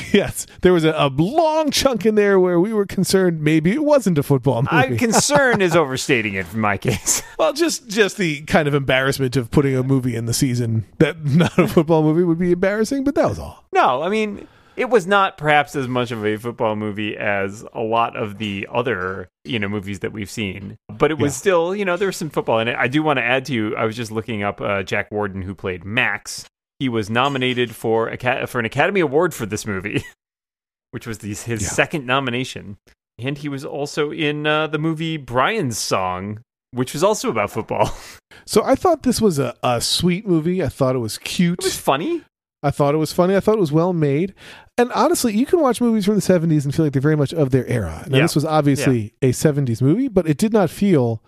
yes, 0.12 0.46
there 0.62 0.72
was 0.72 0.84
a, 0.84 0.92
a 0.96 1.08
long 1.08 1.70
chunk 1.70 2.04
in 2.06 2.14
there 2.14 2.38
where 2.40 2.58
we 2.60 2.72
were 2.72 2.86
concerned 2.86 3.40
maybe 3.40 3.72
it 3.72 3.84
wasn't 3.84 4.18
a 4.18 4.22
football 4.22 4.62
movie. 4.62 4.68
I 4.94 4.96
concern 4.96 5.60
is 5.60 5.76
overstating 5.76 6.34
it 6.34 6.46
in 6.52 6.60
my 6.60 6.76
case. 6.76 7.22
well, 7.38 7.52
just 7.52 7.88
just 7.88 8.16
the 8.16 8.42
kind 8.42 8.68
of 8.68 8.74
embarrassment 8.74 9.36
of 9.36 9.50
putting 9.50 9.76
a 9.76 9.82
movie 9.82 10.16
in 10.16 10.26
the 10.26 10.34
season 10.34 10.84
that 10.98 11.24
not 11.24 11.56
a 11.58 11.68
football 11.68 12.02
movie 12.02 12.24
would 12.24 12.38
be 12.38 12.52
embarrassing, 12.52 13.04
but 13.04 13.14
that 13.14 13.28
was 13.28 13.38
all. 13.38 13.64
No, 13.72 14.02
I 14.02 14.08
mean, 14.08 14.46
it 14.76 14.90
was 14.90 15.06
not 15.06 15.38
perhaps 15.38 15.76
as 15.76 15.86
much 15.86 16.10
of 16.10 16.24
a 16.26 16.36
football 16.36 16.74
movie 16.74 17.16
as 17.16 17.64
a 17.72 17.80
lot 17.80 18.16
of 18.16 18.38
the 18.38 18.66
other, 18.72 19.28
you 19.44 19.58
know, 19.58 19.68
movies 19.68 20.00
that 20.00 20.12
we've 20.12 20.30
seen. 20.30 20.76
But 20.88 21.10
it 21.12 21.18
was 21.18 21.32
Yeah. 21.32 21.36
still, 21.38 21.76
you 21.76 21.84
know, 21.84 21.96
there 21.96 22.08
was 22.08 22.16
some 22.16 22.30
football 22.30 22.58
in 22.58 22.66
it. 22.68 22.76
I 22.76 22.88
do 22.88 23.02
want 23.02 23.18
to 23.18 23.22
add 23.22 23.44
to 23.46 23.52
you, 23.52 23.76
I 23.76 23.84
was 23.84 23.94
just 23.96 24.10
looking 24.10 24.42
up 24.42 24.60
uh, 24.60 24.82
Jack 24.82 25.10
Warden, 25.12 25.42
who 25.42 25.54
played 25.54 25.84
Max. 25.84 26.44
He 26.78 26.88
was 26.88 27.08
nominated 27.08 27.74
for 27.74 28.08
a 28.08 28.46
for 28.46 28.58
an 28.58 28.64
Academy 28.64 29.00
Award 29.00 29.32
for 29.34 29.46
this 29.46 29.66
movie, 29.66 30.04
which 30.90 31.06
was 31.06 31.18
the, 31.18 31.28
his 31.28 31.46
Yeah. 31.48 31.56
second 31.68 32.06
nomination. 32.06 32.76
And 33.18 33.38
he 33.38 33.48
was 33.48 33.64
also 33.64 34.10
in 34.10 34.46
uh, 34.46 34.66
the 34.66 34.78
movie 34.78 35.16
Brian's 35.16 35.78
Song, 35.78 36.40
which 36.72 36.92
was 36.92 37.04
also 37.04 37.30
about 37.30 37.50
football. 37.50 37.90
So 38.46 38.62
I 38.64 38.74
thought 38.74 39.04
this 39.04 39.22
was 39.22 39.38
a, 39.38 39.54
a 39.62 39.80
sweet 39.80 40.26
movie. 40.26 40.62
I 40.62 40.68
thought 40.68 40.96
it 40.96 40.98
was 40.98 41.16
cute. 41.18 41.60
It 41.60 41.64
was 41.64 41.78
funny. 41.78 42.22
I 42.64 42.70
thought 42.72 42.92
it 42.94 42.98
was 42.98 43.12
funny. 43.12 43.36
I 43.36 43.40
thought 43.40 43.54
it 43.54 43.60
was 43.60 43.72
well 43.72 43.92
made. 43.94 44.34
And 44.76 44.90
honestly, 44.92 45.32
you 45.34 45.46
can 45.46 45.60
watch 45.60 45.80
movies 45.80 46.04
from 46.04 46.16
the 46.16 46.20
70s 46.20 46.64
and 46.64 46.74
feel 46.74 46.84
like 46.84 46.92
they're 46.92 47.00
very 47.00 47.16
much 47.16 47.32
of 47.32 47.50
their 47.52 47.64
era. 47.68 48.04
Now, 48.08 48.16
Yeah. 48.18 48.22
this 48.24 48.34
was 48.34 48.44
obviously 48.44 49.14
a 49.22 49.30
70s 49.30 49.80
movie, 49.80 50.08
but 50.08 50.28
it 50.28 50.36
did 50.36 50.52
not 50.52 50.68
feel 50.68 51.22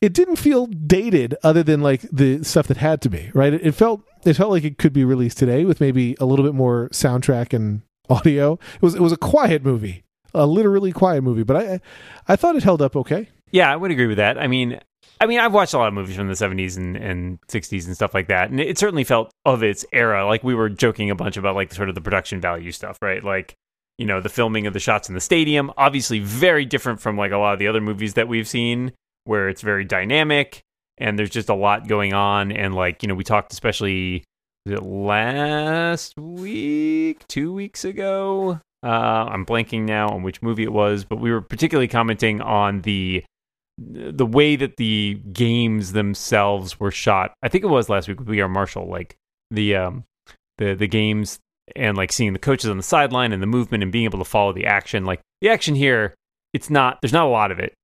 it 0.00 0.12
didn't 0.12 0.36
feel 0.36 0.66
dated 0.66 1.36
other 1.42 1.62
than 1.62 1.80
like 1.80 2.02
the 2.12 2.42
stuff 2.44 2.66
that 2.68 2.76
had 2.76 3.00
to 3.02 3.08
be, 3.08 3.30
right? 3.34 3.54
It, 3.54 3.72
felt 3.72 4.02
it 4.24 4.34
felt 4.34 4.50
like 4.50 4.64
it 4.64 4.78
could 4.78 4.92
be 4.92 5.04
released 5.04 5.38
today 5.38 5.64
with 5.64 5.80
maybe 5.80 6.16
a 6.20 6.26
little 6.26 6.44
bit 6.44 6.54
more 6.54 6.88
soundtrack 6.90 7.52
and 7.52 7.82
audio. 8.10 8.54
It 8.74 8.82
was 8.82 8.94
it 8.94 9.00
was 9.00 9.12
a 9.12 9.16
quiet 9.16 9.64
movie. 9.64 10.04
A 10.34 10.46
literally 10.46 10.92
quiet 10.92 11.22
movie, 11.22 11.44
but 11.44 11.56
I 11.56 11.80
I 12.28 12.36
thought 12.36 12.56
it 12.56 12.62
held 12.62 12.82
up 12.82 12.94
okay. 12.96 13.28
Yeah, 13.52 13.72
I 13.72 13.76
would 13.76 13.90
agree 13.90 14.06
with 14.06 14.18
that. 14.18 14.36
I 14.36 14.48
mean, 14.48 14.80
I 15.20 15.26
mean, 15.26 15.38
I've 15.38 15.54
watched 15.54 15.72
a 15.72 15.78
lot 15.78 15.88
of 15.88 15.94
movies 15.94 16.16
from 16.16 16.28
the 16.28 16.34
'70s 16.34 16.76
and, 16.76 16.96
and 16.96 17.40
'60s 17.48 17.86
and 17.86 17.94
stuff 17.94 18.12
like 18.12 18.28
that, 18.28 18.50
and 18.50 18.60
it 18.60 18.76
certainly 18.76 19.04
felt 19.04 19.30
of 19.46 19.62
its 19.62 19.86
era. 19.92 20.26
Like 20.26 20.44
we 20.44 20.54
were 20.54 20.68
joking 20.68 21.10
a 21.10 21.14
bunch 21.14 21.36
about 21.36 21.54
like 21.54 21.72
sort 21.72 21.88
of 21.88 21.94
the 21.94 22.00
production 22.02 22.40
value 22.40 22.72
stuff, 22.72 22.98
right? 23.00 23.24
Like 23.24 23.54
you 23.98 24.04
know, 24.04 24.20
the 24.20 24.28
filming 24.28 24.66
of 24.66 24.74
the 24.74 24.80
shots 24.80 25.08
in 25.08 25.14
the 25.14 25.20
stadium, 25.20 25.72
obviously 25.78 26.18
very 26.18 26.66
different 26.66 27.00
from 27.00 27.16
like 27.16 27.32
a 27.32 27.38
lot 27.38 27.54
of 27.54 27.58
the 27.58 27.68
other 27.68 27.80
movies 27.80 28.14
that 28.14 28.28
we've 28.28 28.48
seen, 28.48 28.92
where 29.26 29.48
it's 29.48 29.62
very 29.62 29.84
dynamic 29.84 30.62
and 30.98 31.18
there's 31.18 31.30
just 31.30 31.48
a 31.48 31.54
lot 31.54 31.88
going 31.88 32.14
on. 32.14 32.52
And 32.52 32.74
like 32.74 33.02
you 33.02 33.08
know, 33.08 33.14
we 33.14 33.24
talked 33.24 33.52
especially 33.52 34.24
last 34.66 36.18
week, 36.18 37.26
two 37.28 37.52
weeks 37.52 37.84
ago. 37.84 38.60
Uh, 38.82 39.26
I'm 39.30 39.46
blanking 39.46 39.82
now 39.82 40.08
on 40.08 40.22
which 40.22 40.42
movie 40.42 40.62
it 40.62 40.72
was, 40.72 41.04
but 41.04 41.18
we 41.18 41.32
were 41.32 41.40
particularly 41.40 41.88
commenting 41.88 42.40
on 42.40 42.82
the 42.82 43.24
the 43.78 44.26
way 44.26 44.56
that 44.56 44.78
the 44.78 45.20
games 45.32 45.92
themselves 45.92 46.80
were 46.80 46.90
shot. 46.90 47.34
I 47.42 47.48
think 47.48 47.62
it 47.62 47.68
was 47.68 47.88
last 47.88 48.08
week 48.08 48.18
with 48.18 48.28
We 48.28 48.40
Are 48.40 48.48
Marshall, 48.48 48.88
like 48.88 49.16
the 49.50 49.76
um 49.76 50.04
the 50.58 50.74
the 50.74 50.88
games 50.88 51.38
and 51.74 51.96
like 51.96 52.12
seeing 52.12 52.32
the 52.32 52.38
coaches 52.38 52.70
on 52.70 52.76
the 52.76 52.82
sideline 52.82 53.32
and 53.32 53.42
the 53.42 53.46
movement 53.46 53.82
and 53.82 53.92
being 53.92 54.04
able 54.04 54.18
to 54.18 54.24
follow 54.24 54.52
the 54.52 54.66
action. 54.66 55.04
Like 55.04 55.20
the 55.40 55.50
action 55.50 55.74
here, 55.74 56.14
it's 56.52 56.70
not 56.70 57.00
there's 57.02 57.12
not 57.12 57.26
a 57.26 57.30
lot 57.30 57.50
of 57.50 57.58
it, 57.58 57.74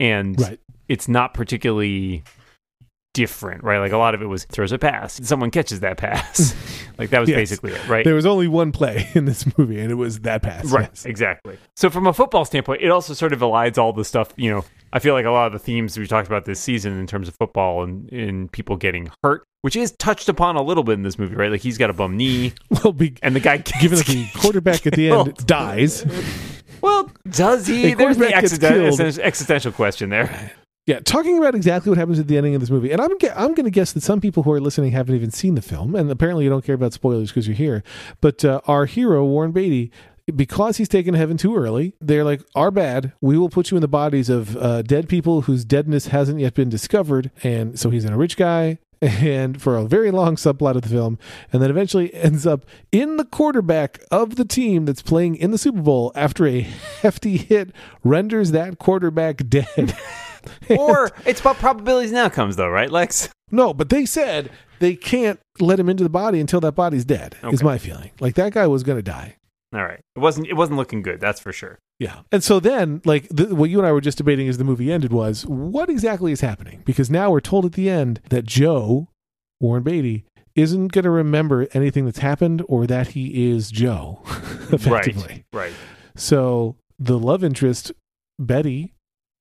and 0.00 0.40
Right. 0.40 0.60
it's 0.88 1.08
not 1.08 1.34
particularly 1.34 2.22
different, 3.14 3.64
right? 3.64 3.78
Like 3.78 3.92
a 3.92 3.96
lot 3.96 4.14
of 4.14 4.20
it 4.20 4.26
was 4.26 4.44
throws 4.44 4.72
a 4.72 4.78
pass, 4.78 5.16
and 5.18 5.26
someone 5.26 5.50
catches 5.50 5.80
that 5.80 5.96
pass. 5.96 6.54
like 6.98 7.10
that 7.10 7.20
was 7.20 7.28
Yes. 7.30 7.36
basically 7.36 7.72
it, 7.72 7.88
right? 7.88 8.04
There 8.04 8.14
was 8.14 8.26
only 8.26 8.46
one 8.48 8.72
play 8.72 9.08
in 9.14 9.24
this 9.24 9.46
movie, 9.56 9.80
and 9.80 9.90
it 9.90 9.94
was 9.94 10.20
that 10.20 10.42
pass. 10.42 10.66
Right, 10.66 10.88
yes. 10.92 11.06
exactly. 11.06 11.56
So 11.76 11.88
from 11.88 12.06
a 12.06 12.12
football 12.12 12.44
standpoint, 12.44 12.82
it 12.82 12.90
also 12.90 13.14
sort 13.14 13.32
of 13.32 13.40
elides 13.40 13.78
all 13.78 13.92
the 13.94 14.04
stuff, 14.04 14.32
you 14.36 14.50
know, 14.50 14.64
I 14.92 14.98
feel 14.98 15.14
like 15.14 15.24
a 15.24 15.30
lot 15.30 15.46
of 15.46 15.52
the 15.54 15.58
themes 15.58 15.98
we 15.98 16.06
talked 16.06 16.26
about 16.28 16.44
this 16.44 16.60
season 16.60 16.98
in 16.98 17.06
terms 17.06 17.26
of 17.28 17.34
football 17.36 17.82
and 17.82 18.08
in 18.10 18.48
people 18.48 18.76
getting 18.76 19.08
hurt, 19.22 19.44
which 19.62 19.76
is 19.76 19.92
touched 19.92 20.28
upon 20.28 20.56
a 20.56 20.62
little 20.62 20.84
bit 20.84 20.92
in 20.92 21.02
this 21.02 21.18
movie, 21.18 21.34
right? 21.34 21.50
Like 21.50 21.60
he's 21.62 21.76
got 21.78 21.88
a 21.90 21.94
bum 21.94 22.16
knee 22.18 22.52
Well, 22.70 22.92
be, 22.92 23.14
and 23.22 23.34
the 23.34 23.40
guy 23.40 23.58
given 23.80 23.98
the 23.98 24.28
quarterback 24.36 24.86
at 24.86 24.92
the 24.92 25.10
end 25.10 25.34
dies. 25.46 26.04
Does 27.30 27.66
he? 27.66 27.94
There's 27.94 28.16
the 28.16 28.24
quarterback 28.24 28.40
gets 28.42 28.52
accident- 28.54 28.96
killed. 28.96 29.18
existential 29.20 29.72
question 29.72 30.10
there. 30.10 30.52
Yeah, 30.86 31.00
talking 31.00 31.36
about 31.36 31.56
exactly 31.56 31.90
what 31.90 31.98
happens 31.98 32.20
at 32.20 32.28
the 32.28 32.36
ending 32.36 32.54
of 32.54 32.60
this 32.60 32.70
movie, 32.70 32.92
and 32.92 33.00
I'm 33.00 33.10
I'm 33.34 33.54
going 33.54 33.64
to 33.64 33.70
guess 33.70 33.92
that 33.92 34.02
some 34.04 34.20
people 34.20 34.44
who 34.44 34.52
are 34.52 34.60
listening 34.60 34.92
haven't 34.92 35.16
even 35.16 35.32
seen 35.32 35.56
the 35.56 35.62
film, 35.62 35.96
and 35.96 36.08
apparently 36.12 36.44
you 36.44 36.50
don't 36.50 36.64
care 36.64 36.76
about 36.76 36.92
spoilers 36.92 37.30
because 37.30 37.48
you're 37.48 37.56
here. 37.56 37.82
But 38.20 38.44
uh, 38.44 38.60
our 38.68 38.86
hero 38.86 39.24
Warren 39.24 39.50
Beatty, 39.50 39.90
because 40.36 40.76
he's 40.76 40.88
taken 40.88 41.14
to 41.14 41.18
heaven 41.18 41.36
too 41.36 41.56
early, 41.56 41.94
they're 42.00 42.22
like, 42.22 42.42
"Our 42.54 42.70
bad. 42.70 43.12
We 43.20 43.36
will 43.36 43.48
put 43.48 43.72
you 43.72 43.76
in 43.76 43.80
the 43.80 43.88
bodies 43.88 44.28
of 44.28 44.56
uh, 44.58 44.82
dead 44.82 45.08
people 45.08 45.40
whose 45.42 45.64
deadness 45.64 46.06
hasn't 46.08 46.38
yet 46.38 46.54
been 46.54 46.68
discovered." 46.68 47.32
And 47.42 47.76
so 47.76 47.90
he's 47.90 48.04
in 48.04 48.12
a 48.12 48.16
rich 48.16 48.36
guy, 48.36 48.78
and 49.02 49.60
for 49.60 49.76
a 49.76 49.84
very 49.84 50.10
long 50.10 50.36
subplot 50.36 50.76
of 50.76 50.82
the 50.82 50.88
film, 50.88 51.18
and 51.52 51.62
then 51.62 51.70
eventually 51.70 52.12
ends 52.14 52.46
up 52.46 52.64
in 52.92 53.16
the 53.16 53.24
quarterback 53.24 54.00
of 54.10 54.36
the 54.36 54.44
team 54.44 54.84
that's 54.84 55.02
playing 55.02 55.36
in 55.36 55.50
the 55.50 55.58
Super 55.58 55.82
Bowl 55.82 56.12
after 56.14 56.46
a 56.46 56.60
hefty 57.02 57.36
hit 57.36 57.72
renders 58.04 58.52
that 58.52 58.78
quarterback 58.78 59.48
dead. 59.48 59.96
or 60.70 61.10
it's 61.24 61.40
about 61.40 61.56
probabilities 61.56 62.10
and 62.10 62.18
outcomes, 62.18 62.56
though, 62.56 62.68
right, 62.68 62.90
Lex? 62.90 63.28
No, 63.50 63.74
but 63.74 63.90
they 63.90 64.06
said 64.06 64.50
they 64.78 64.96
can't 64.96 65.40
let 65.60 65.78
him 65.78 65.88
into 65.88 66.02
the 66.02 66.10
body 66.10 66.40
until 66.40 66.60
that 66.60 66.72
body's 66.72 67.04
dead. 67.04 67.36
Is 67.44 67.62
my 67.62 67.78
feeling. 67.78 68.10
Like 68.20 68.34
that 68.34 68.52
guy 68.52 68.66
was 68.66 68.82
going 68.82 68.98
to 68.98 69.02
die. 69.02 69.36
All 69.74 69.84
right, 69.84 70.00
it 70.14 70.18
wasn't. 70.18 70.48
It 70.48 70.54
wasn't 70.54 70.78
looking 70.78 71.02
good. 71.02 71.20
That's 71.20 71.40
for 71.40 71.52
sure. 71.52 71.78
Yeah. 71.98 72.20
And 72.30 72.44
so 72.44 72.60
then, 72.60 73.00
like, 73.04 73.28
the, 73.30 73.54
what 73.54 73.70
you 73.70 73.78
and 73.78 73.86
I 73.86 73.92
were 73.92 74.00
just 74.00 74.18
debating 74.18 74.48
as 74.48 74.58
the 74.58 74.64
movie 74.64 74.92
ended 74.92 75.12
was 75.12 75.46
what 75.46 75.88
exactly 75.88 76.32
is 76.32 76.42
happening? 76.42 76.82
Because 76.84 77.10
now 77.10 77.30
we're 77.30 77.40
told 77.40 77.64
at 77.64 77.72
the 77.72 77.88
end 77.88 78.20
that 78.28 78.44
Joe, 78.44 79.08
Warren 79.60 79.82
Beatty, 79.82 80.24
isn't 80.54 80.88
going 80.88 81.04
to 81.04 81.10
remember 81.10 81.68
anything 81.72 82.04
that's 82.04 82.18
happened 82.18 82.62
or 82.68 82.86
that 82.86 83.08
he 83.08 83.50
is 83.50 83.70
Joe, 83.70 84.20
effectively. 84.72 85.44
Right. 85.52 85.72
So 86.16 86.76
the 86.98 87.18
love 87.18 87.44
interest, 87.44 87.92
Betty, 88.38 88.94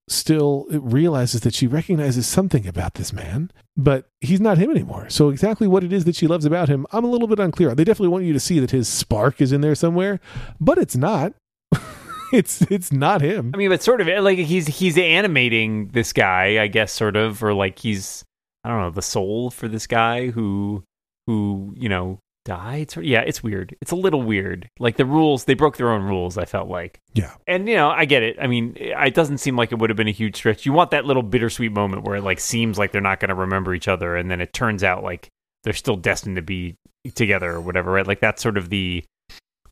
still 0.07 0.67
realizes 0.69 1.41
that 1.41 1.53
she 1.53 1.67
recognizes 1.67 2.27
something 2.27 2.67
about 2.67 2.93
this 2.95 3.11
man, 3.11 3.51
but 3.75 4.07
he's 4.21 4.41
not 4.41 4.57
him 4.57 4.69
anymore. 4.69 5.09
So 5.09 5.29
exactly 5.29 5.67
what 5.67 5.83
it 5.83 5.91
is 5.91 6.05
that 6.05 6.15
she 6.15 6.27
loves 6.27 6.45
about 6.45 6.69
him, 6.69 6.85
I'm 6.91 7.03
a 7.03 7.09
little 7.09 7.27
bit 7.27 7.39
unclear. 7.39 7.73
They 7.73 7.83
definitely 7.83 8.09
want 8.09 8.25
you 8.25 8.33
to 8.33 8.39
see 8.39 8.59
that 8.59 8.71
his 8.71 8.87
spark 8.87 9.41
is 9.41 9.51
in 9.51 9.61
there 9.61 9.75
somewhere, 9.75 10.19
but 10.59 10.77
it's 10.77 10.95
not. 10.95 11.33
it's 12.33 12.61
it's 12.63 12.91
not 12.91 13.21
him. 13.21 13.51
I 13.53 13.57
mean, 13.57 13.69
but 13.69 13.81
sort 13.83 14.01
of 14.01 14.07
eh, 14.07 14.19
like 14.19 14.37
he's 14.37 14.67
he's 14.67 14.97
animating 14.97 15.89
this 15.89 16.13
guy, 16.13 16.61
I 16.61 16.67
guess, 16.67 16.91
sort 16.91 17.15
of, 17.15 17.43
or 17.43 17.53
like 17.53 17.79
he's 17.79 18.23
I 18.63 18.69
don't 18.69 18.79
know 18.81 18.89
the 18.91 19.01
soul 19.01 19.51
for 19.51 19.67
this 19.67 19.87
guy 19.87 20.29
who 20.29 20.83
who 21.27 21.73
you 21.77 21.89
know 21.89 22.19
died. 22.45 22.91
Sort 22.91 23.05
yeah, 23.05 23.21
it's 23.21 23.41
weird. 23.43 23.75
It's 23.81 23.91
a 23.91 23.95
little 23.95 24.21
weird. 24.21 24.67
Like 24.79 24.97
the 24.97 25.05
rules, 25.05 25.45
they 25.45 25.53
broke 25.55 25.77
their 25.77 25.91
own 25.91 26.03
rules. 26.03 26.37
I 26.37 26.45
felt 26.45 26.67
like, 26.69 26.99
Yeah. 27.13 27.33
and 27.47 27.67
you 27.67 27.75
know, 27.75 27.89
I 27.89 28.05
get 28.05 28.21
it. 28.23 28.37
I 28.39 28.47
mean, 28.47 28.75
eh, 28.79 29.05
it 29.05 29.13
doesn't 29.13 29.39
seem 29.39 29.55
like 29.55 29.71
it 29.71 29.79
would 29.79 29.89
have 29.89 29.97
been 29.97 30.07
a 30.07 30.11
huge 30.11 30.35
stretch. 30.35 30.65
You 30.65 30.73
want 30.73 30.91
that 30.91 31.05
little 31.05 31.23
bittersweet 31.23 31.71
moment 31.71 32.03
where 32.03 32.15
it 32.17 32.23
like 32.23 32.39
seems 32.39 32.77
like 32.77 32.91
they're 32.91 33.01
not 33.01 33.19
going 33.19 33.29
to 33.29 33.35
remember 33.35 33.73
each 33.73 33.87
other, 33.87 34.15
and 34.15 34.29
then 34.29 34.41
it 34.41 34.53
turns 34.53 34.83
out 34.83 35.03
like 35.03 35.29
they're 35.63 35.73
still 35.73 35.95
destined 35.97 36.35
to 36.35 36.41
be 36.43 36.75
together 37.15 37.51
or 37.51 37.61
whatever, 37.61 37.91
right? 37.91 38.05
Like 38.07 38.19
that's 38.19 38.41
sort 38.41 38.57
of 38.57 38.69
the 38.69 39.03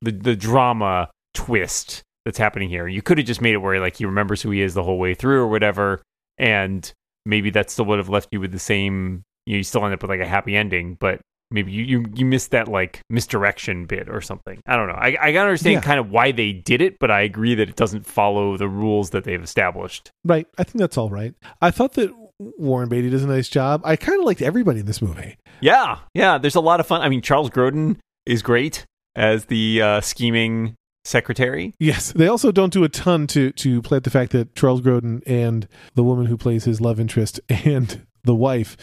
the 0.01 0.11
the 0.11 0.35
drama 0.35 1.09
twist 1.33 2.01
that's 2.25 2.37
happening 2.37 2.69
here. 2.69 2.87
You 2.87 3.01
could 3.01 3.17
have 3.17 3.27
just 3.27 3.41
made 3.41 3.53
it 3.53 3.57
where 3.57 3.79
like 3.79 3.97
he 3.97 4.05
remembers 4.05 4.41
who 4.41 4.51
he 4.51 4.61
is 4.61 4.73
the 4.73 4.83
whole 4.83 4.97
way 4.99 5.13
through 5.13 5.41
or 5.41 5.47
whatever, 5.47 6.01
and 6.37 6.91
maybe 7.25 7.49
that 7.51 7.69
still 7.69 7.85
would 7.85 7.99
have 7.99 8.09
left 8.09 8.29
you 8.31 8.39
with 8.39 8.51
the 8.51 8.59
same. 8.59 9.23
You, 9.45 9.53
know, 9.53 9.57
you 9.57 9.63
still 9.63 9.83
end 9.85 9.93
up 9.93 10.01
with 10.01 10.09
like 10.09 10.19
a 10.21 10.25
happy 10.25 10.55
ending, 10.55 10.95
but 10.99 11.19
maybe 11.51 11.71
you 11.71 11.83
you, 11.83 12.05
you 12.15 12.25
missed 12.25 12.51
that 12.51 12.67
like 12.67 13.01
misdirection 13.09 13.85
bit 13.85 14.09
or 14.09 14.21
something. 14.21 14.59
I 14.65 14.75
don't 14.75 14.87
know. 14.87 14.93
I 14.95 15.17
I 15.21 15.31
gotta 15.31 15.49
understand 15.49 15.73
Yeah. 15.75 15.81
kind 15.81 15.99
of 15.99 16.09
why 16.09 16.31
they 16.31 16.53
did 16.53 16.81
it, 16.81 16.97
but 16.99 17.11
I 17.11 17.21
agree 17.21 17.55
that 17.55 17.69
it 17.69 17.75
doesn't 17.75 18.05
follow 18.05 18.57
the 18.57 18.67
rules 18.67 19.09
that 19.11 19.23
they've 19.25 19.43
established. 19.43 20.09
Right. 20.23 20.47
I 20.57 20.63
think 20.63 20.77
that's 20.77 20.97
all 20.97 21.09
right. 21.09 21.33
I 21.61 21.71
thought 21.71 21.93
that 21.93 22.11
Warren 22.39 22.89
Beatty 22.89 23.09
does 23.09 23.23
a 23.23 23.27
nice 23.27 23.47
job. 23.49 23.81
I 23.85 23.95
kind 23.95 24.19
of 24.19 24.25
liked 24.25 24.41
everybody 24.41 24.79
in 24.79 24.85
this 24.85 25.01
movie. 25.01 25.37
Yeah, 25.61 25.99
yeah. 26.13 26.37
There's 26.37 26.55
a 26.55 26.59
lot 26.61 26.79
of 26.79 26.87
fun. 26.87 27.01
I 27.01 27.09
mean, 27.09 27.21
Charles 27.21 27.49
Grodin 27.49 27.97
is 28.25 28.41
great 28.41 28.85
as 29.15 29.45
the 29.45 29.81
uh, 29.81 30.01
scheming 30.01 30.75
secretary. 31.03 31.73
Yes, 31.79 32.11
they 32.13 32.27
also 32.27 32.51
don't 32.51 32.73
do 32.73 32.83
a 32.83 32.89
ton 32.89 33.27
to 33.27 33.51
to 33.53 33.81
play 33.81 33.97
up 33.97 34.03
the 34.03 34.09
fact 34.09 34.31
that 34.31 34.55
Charles 34.55 34.81
Grodin 34.81 35.21
and 35.25 35.67
the 35.95 36.03
woman 36.03 36.25
who 36.27 36.37
plays 36.37 36.63
his 36.65 36.79
love 36.81 36.99
interest 36.99 37.39
and 37.49 38.05
the 38.25 38.33
wife 38.35 38.77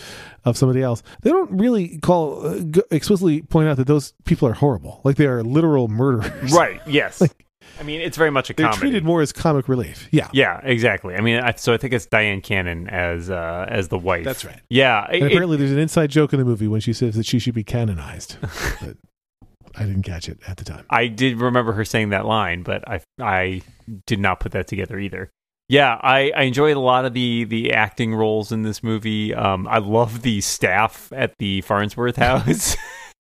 of 0.45 0.57
somebody 0.57 0.83
else, 0.83 1.03
they 1.23 1.31
don't 1.31 1.51
really 1.51 1.99
call 1.99 2.47
uh, 2.47 2.61
explicitly 2.91 3.41
point 3.43 3.69
out 3.69 3.79
that 3.79 3.87
those 3.87 4.13
people 4.25 4.47
are 4.47 4.53
horrible. 4.53 5.01
Like 5.03 5.17
they 5.17 5.27
are 5.27 5.43
literal 5.43 5.89
murderers. 5.89 6.53
Right. 6.53 6.81
Yes. 6.87 7.21
like, 7.23 7.47
I 7.79 7.83
mean, 7.83 8.03
it's 8.03 8.19
very 8.19 8.31
much 8.31 8.51
a 8.51 8.53
They're 8.53 8.67
comedy. 8.67 8.81
treated 8.81 9.05
more 9.05 9.23
as 9.23 9.33
comic 9.33 9.67
relief. 9.67 10.07
Yeah. 10.11 10.29
Yeah, 10.35 10.61
exactly. 10.63 11.15
I 11.15 11.23
mean, 11.23 11.41
I, 11.41 11.55
so 11.55 11.73
I 11.73 11.79
think 11.79 11.95
it's 11.95 12.07
Dyan 12.07 12.43
Cannon 12.43 12.89
as 12.91 13.31
uh, 13.31 13.65
as 13.67 13.89
the 13.89 13.97
wife. 13.99 14.25
That's 14.27 14.45
right. 14.45 14.61
Yeah, 14.69 15.07
it- 15.07 15.15
And 15.15 15.23
it- 15.23 15.27
apparently, 15.33 15.57
there's 15.57 15.73
an 15.73 15.79
inside 15.79 16.11
joke 16.11 16.35
in 16.35 16.39
the 16.39 16.45
movie 16.45 16.69
when 16.69 16.83
she 16.83 16.93
says 16.93 17.15
that 17.15 17.25
she 17.25 17.39
should 17.39 17.55
be 17.55 17.65
canonized. 17.65 18.37
I 19.77 19.85
didn't 19.85 20.03
catch 20.03 20.29
it 20.29 20.39
at 20.47 20.57
the 20.57 20.65
time. 20.65 20.85
I 20.91 21.07
did 21.07 21.41
remember 21.41 21.73
her 21.73 21.85
saying 21.85 22.11
that 22.11 22.27
line, 22.27 22.63
but 22.63 22.87
I 22.89 23.01
I 23.21 23.63
did 24.07 24.21
not 24.21 24.41
put 24.41 24.53
that 24.53 24.67
together 24.67 24.99
either. 24.99 25.31
Yeah, 25.69 26.01
I, 26.03 26.33
I 26.35 26.43
enjoyed 26.43 26.77
a 26.77 26.81
lot 26.81 27.05
of 27.05 27.15
the 27.15 27.45
the 27.45 27.73
acting 27.73 28.15
roles 28.15 28.51
in 28.51 28.63
this 28.63 28.83
movie. 28.83 29.33
Um, 29.35 29.69
I 29.69 29.79
love 29.79 30.23
the 30.23 30.41
staff 30.41 31.13
at 31.15 31.35
the 31.39 31.61
Farnsworth 31.61 32.17
house. 32.17 32.77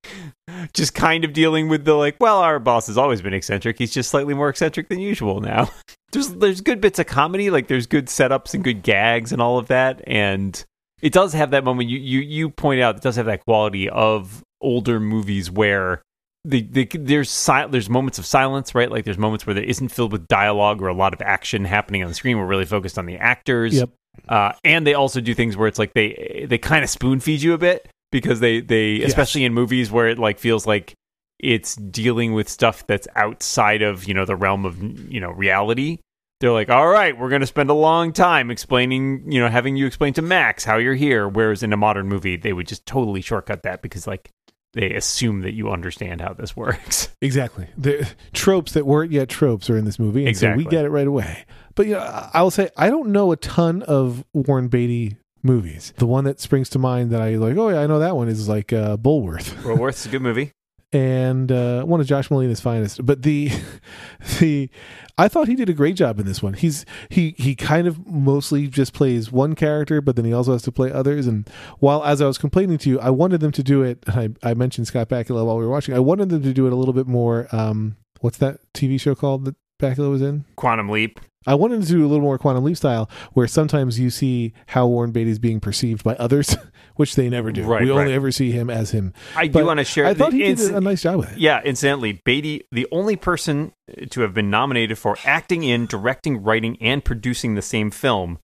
just 0.72 0.94
kind 0.94 1.24
of 1.24 1.32
dealing 1.32 1.68
with 1.68 1.84
the 1.84 1.94
like, 1.94 2.16
well, 2.20 2.38
our 2.38 2.58
boss 2.58 2.86
has 2.86 2.98
always 2.98 3.22
been 3.22 3.34
eccentric. 3.34 3.78
He's 3.78 3.92
just 3.92 4.10
slightly 4.10 4.34
more 4.34 4.48
eccentric 4.48 4.88
than 4.88 4.98
usual 4.98 5.40
now. 5.40 5.70
there's 6.12 6.28
there's 6.28 6.60
good 6.60 6.80
bits 6.80 6.98
of 6.98 7.06
comedy, 7.06 7.50
like 7.50 7.68
there's 7.68 7.86
good 7.86 8.06
setups 8.06 8.54
and 8.54 8.64
good 8.64 8.82
gags 8.82 9.32
and 9.32 9.40
all 9.40 9.58
of 9.58 9.68
that, 9.68 10.02
and 10.06 10.64
it 11.02 11.12
does 11.12 11.32
have 11.32 11.50
that 11.52 11.64
moment 11.64 11.88
you 11.88 11.98
you 11.98 12.20
you 12.20 12.50
point 12.50 12.80
out. 12.80 12.96
It 12.96 13.02
does 13.02 13.16
have 13.16 13.26
that 13.26 13.44
quality 13.44 13.88
of 13.88 14.42
older 14.60 15.00
movies 15.00 15.50
where 15.50 16.02
the, 16.44 16.62
the 16.62 16.86
there's 16.94 17.30
si- 17.30 17.66
there's 17.70 17.90
moments 17.90 18.18
of 18.18 18.26
silence, 18.26 18.74
right? 18.74 18.90
Like 18.90 19.04
there's 19.04 19.18
moments 19.18 19.46
where 19.46 19.54
there 19.54 19.64
isn't 19.64 19.88
filled 19.88 20.12
with 20.12 20.26
dialogue 20.28 20.80
or 20.82 20.88
a 20.88 20.94
lot 20.94 21.12
of 21.12 21.20
action 21.20 21.64
happening 21.64 22.02
on 22.02 22.08
the 22.08 22.14
screen. 22.14 22.38
We're 22.38 22.46
really 22.46 22.64
focused 22.64 22.98
on 22.98 23.06
the 23.06 23.16
actors. 23.18 23.74
Yep. 23.74 23.90
Uh, 24.28 24.52
and 24.64 24.86
they 24.86 24.94
also 24.94 25.20
do 25.20 25.34
things 25.34 25.56
where 25.56 25.68
it's 25.68 25.78
like 25.78 25.92
they 25.94 26.46
they 26.48 26.58
kind 26.58 26.82
of 26.82 26.90
spoon 26.90 27.20
feed 27.20 27.42
you 27.42 27.52
a 27.52 27.58
bit 27.58 27.88
because 28.10 28.40
they 28.40 28.60
they 28.60 28.92
Yes. 28.92 29.08
especially 29.08 29.44
in 29.44 29.52
movies 29.54 29.90
where 29.90 30.08
it 30.08 30.18
like 30.18 30.38
feels 30.38 30.66
like 30.66 30.94
it's 31.38 31.74
dealing 31.76 32.32
with 32.34 32.48
stuff 32.48 32.86
that's 32.86 33.08
outside 33.16 33.82
of 33.82 34.04
you 34.04 34.14
know 34.14 34.24
the 34.24 34.36
realm 34.36 34.64
of 34.66 34.82
you 35.12 35.20
know 35.20 35.30
reality. 35.30 35.98
They're 36.40 36.52
like, 36.52 36.70
all 36.70 36.88
right, 36.88 37.16
we're 37.18 37.28
going 37.28 37.42
to 37.42 37.46
spend 37.46 37.68
a 37.68 37.74
long 37.74 38.14
time 38.14 38.50
explaining, 38.50 39.30
you 39.30 39.38
know, 39.40 39.48
having 39.50 39.76
you 39.76 39.84
explain 39.84 40.14
to 40.14 40.22
Max 40.22 40.64
how 40.64 40.78
you're 40.78 40.94
here. 40.94 41.28
Whereas 41.28 41.62
in 41.62 41.70
a 41.74 41.76
modern 41.76 42.08
movie, 42.08 42.36
they 42.36 42.54
would 42.54 42.66
just 42.66 42.86
totally 42.86 43.20
shortcut 43.20 43.62
that 43.64 43.82
because 43.82 44.06
like 44.06 44.30
they 44.72 44.92
assume 44.94 45.40
that 45.40 45.52
you 45.52 45.70
understand 45.70 46.20
how 46.20 46.32
this 46.32 46.56
works. 46.56 47.08
Exactly. 47.22 47.68
The 47.76 48.08
tropes 48.32 48.72
that 48.72 48.86
weren't 48.86 49.12
yet 49.12 49.28
tropes 49.28 49.68
are 49.68 49.76
in 49.76 49.84
this 49.84 49.98
movie, 49.98 50.26
and 50.26 50.34
so 50.34 50.54
we 50.54 50.64
get 50.64 50.86
it 50.86 50.88
right 50.88 51.06
away. 51.06 51.44
But 51.74 51.86
you 51.86 51.92
know, 51.92 52.00
I 52.00 52.30
I 52.32 52.42
will 52.42 52.50
say 52.50 52.70
I 52.78 52.88
don't 52.88 53.10
know 53.10 53.30
a 53.30 53.36
ton 53.36 53.82
of 53.82 54.24
Warren 54.32 54.68
Beatty 54.68 55.18
movies. 55.42 55.92
The 55.98 56.06
one 56.06 56.24
that 56.24 56.40
springs 56.40 56.70
to 56.70 56.78
mind 56.78 57.10
that 57.10 57.20
I 57.20 57.34
like, 57.36 57.58
oh 57.58 57.68
yeah, 57.68 57.82
I 57.82 57.86
know 57.86 57.98
that 57.98 58.16
one 58.16 58.28
is 58.30 58.48
like 58.48 58.72
uh, 58.72 58.96
Bulworth 58.96 59.52
Woolworth's 59.64 60.06
a 60.06 60.08
good 60.08 60.22
movie. 60.22 60.52
And 60.92 61.52
uh, 61.52 61.84
one 61.84 62.00
of 62.00 62.06
Josh 62.06 62.30
Malina's 62.30 62.60
finest. 62.60 63.06
But 63.06 63.22
the 63.22 63.52
the 64.40 64.68
I 65.16 65.28
thought 65.28 65.46
he 65.48 65.54
did 65.54 65.68
a 65.68 65.72
great 65.72 65.94
job 65.96 66.18
in 66.18 66.26
this 66.26 66.42
one. 66.42 66.54
He's 66.54 66.84
he 67.08 67.34
he 67.38 67.54
kind 67.54 67.86
of 67.86 68.06
mostly 68.06 68.66
just 68.66 68.92
plays 68.92 69.30
one 69.30 69.54
character, 69.54 70.00
but 70.00 70.16
then 70.16 70.24
he 70.24 70.32
also 70.32 70.52
has 70.52 70.62
to 70.62 70.72
play 70.72 70.90
others. 70.90 71.26
And 71.26 71.48
while 71.78 72.02
as 72.04 72.20
I 72.20 72.26
was 72.26 72.38
complaining 72.38 72.78
to 72.78 72.90
you, 72.90 72.98
I 73.00 73.10
wanted 73.10 73.40
them 73.40 73.52
to 73.52 73.62
do 73.62 73.82
it. 73.82 74.02
I, 74.08 74.30
I 74.42 74.54
mentioned 74.54 74.88
Scott 74.88 75.08
Bakula 75.08 75.46
while 75.46 75.58
we 75.58 75.64
were 75.64 75.70
watching. 75.70 75.94
I 75.94 76.00
wanted 76.00 76.28
them 76.30 76.42
to 76.42 76.52
do 76.52 76.66
it 76.66 76.72
a 76.72 76.76
little 76.76 76.94
bit 76.94 77.06
more. 77.06 77.46
Um, 77.52 77.96
what's 78.20 78.38
that 78.38 78.60
TV 78.74 79.00
show 79.00 79.14
called 79.14 79.44
that 79.44 79.56
Bakula 79.78 80.10
was 80.10 80.22
in? 80.22 80.44
Quantum 80.56 80.88
Leap. 80.88 81.20
I 81.46 81.54
wanted 81.54 81.80
to 81.82 81.88
do 81.88 82.04
a 82.04 82.08
little 82.08 82.20
more 82.22 82.36
Quantum 82.38 82.64
Leap 82.64 82.76
style, 82.76 83.08
where 83.32 83.46
sometimes 83.46 83.98
you 83.98 84.10
see 84.10 84.52
how 84.66 84.86
Warren 84.86 85.10
Beatty 85.10 85.30
is 85.30 85.38
being 85.38 85.58
perceived 85.58 86.04
by 86.04 86.14
others, 86.16 86.54
which 86.96 87.14
they 87.14 87.30
never 87.30 87.50
do. 87.50 87.64
Right, 87.64 87.82
we 87.82 87.90
only 87.90 88.12
ever 88.12 88.30
see 88.30 88.50
him 88.50 88.68
as 88.68 88.90
him. 88.90 89.14
I 89.34 89.48
But 89.48 89.60
do 89.60 89.66
want 89.66 89.78
to 89.78 89.84
share. 89.84 90.04
I 90.04 90.12
thought 90.12 90.34
he 90.34 90.40
did 90.54 90.60
a 90.74 90.80
nice 90.82 91.02
job 91.02 91.20
with 91.20 91.32
it. 91.32 91.38
Yeah, 91.38 91.62
incidentally, 91.64 92.20
Beatty, 92.26 92.64
the 92.70 92.86
only 92.92 93.16
person 93.16 93.72
to 94.10 94.20
have 94.20 94.34
been 94.34 94.50
nominated 94.50 94.98
for 94.98 95.16
acting 95.24 95.62
in, 95.64 95.86
directing, 95.86 96.42
writing, 96.42 96.76
and 96.80 97.02
producing 97.02 97.54
the 97.54 97.62
same 97.62 97.90
film, 97.90 98.38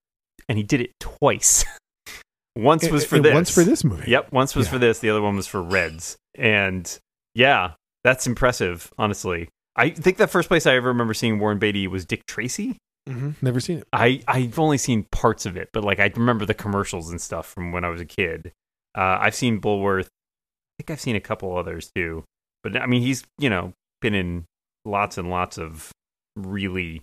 and 0.49 0.57
he 0.57 0.65
did 0.65 0.81
it 0.81 0.93
twice. 0.99 1.67
once 2.57 2.89
was 2.89 3.05
for 3.05 3.19
this. 3.21 3.35
Once 3.35 3.51
for 3.51 3.63
this 3.63 3.85
movie. 3.85 4.11
Yep, 4.11 4.33
once 4.33 4.57
was 4.57 4.67
Yeah. 4.69 4.73
for 4.73 4.79
this. 4.79 5.01
The 5.01 5.11
other 5.11 5.21
one 5.21 5.37
was 5.37 5.47
for 5.47 5.63
Reds, 5.63 6.17
and 6.35 6.99
yeah, 7.35 7.73
that's 8.05 8.27
impressive. 8.27 8.91
Honestly, 8.97 9.51
I 9.77 9.91
think 9.91 10.17
the 10.17 10.27
first 10.27 10.49
place 10.49 10.65
I 10.67 10.77
ever 10.77 10.89
remember 10.89 11.13
seeing 11.13 11.39
Warren 11.39 11.59
Beatty 11.59 11.87
was 11.89 12.07
Dick 12.07 12.25
Tracy. 12.27 12.79
Hmm 13.09 13.31
Never 13.41 13.61
seen 13.61 13.79
it. 13.79 13.89
I 13.93 14.23
I've 14.27 14.59
only 14.59 14.79
seen 14.79 15.05
parts 15.11 15.47
of 15.47 15.57
it, 15.57 15.71
but 15.73 15.85
like 15.85 16.01
I 16.01 16.11
remember 16.17 16.45
the 16.45 16.55
commercials 16.55 17.11
and 17.11 17.21
stuff 17.21 17.47
from 17.47 17.73
when 17.73 17.85
I 17.85 17.89
was 17.89 18.01
a 18.01 18.07
kid. 18.07 18.53
Uh, 18.97 19.19
I've 19.21 19.35
seen 19.35 19.61
Bulworth. 19.61 20.07
I 20.07 20.83
think 20.83 20.91
I've 20.91 21.01
seen 21.01 21.17
a 21.17 21.21
couple 21.21 21.57
others 21.57 21.91
too. 21.95 22.25
But 22.63 22.77
I 22.81 22.87
mean, 22.87 23.03
he's 23.03 23.25
you 23.39 23.49
know 23.51 23.73
been 24.03 24.15
in 24.15 24.45
lots 24.85 25.19
and 25.19 25.31
lots 25.31 25.59
of 25.59 25.91
really, 26.37 27.01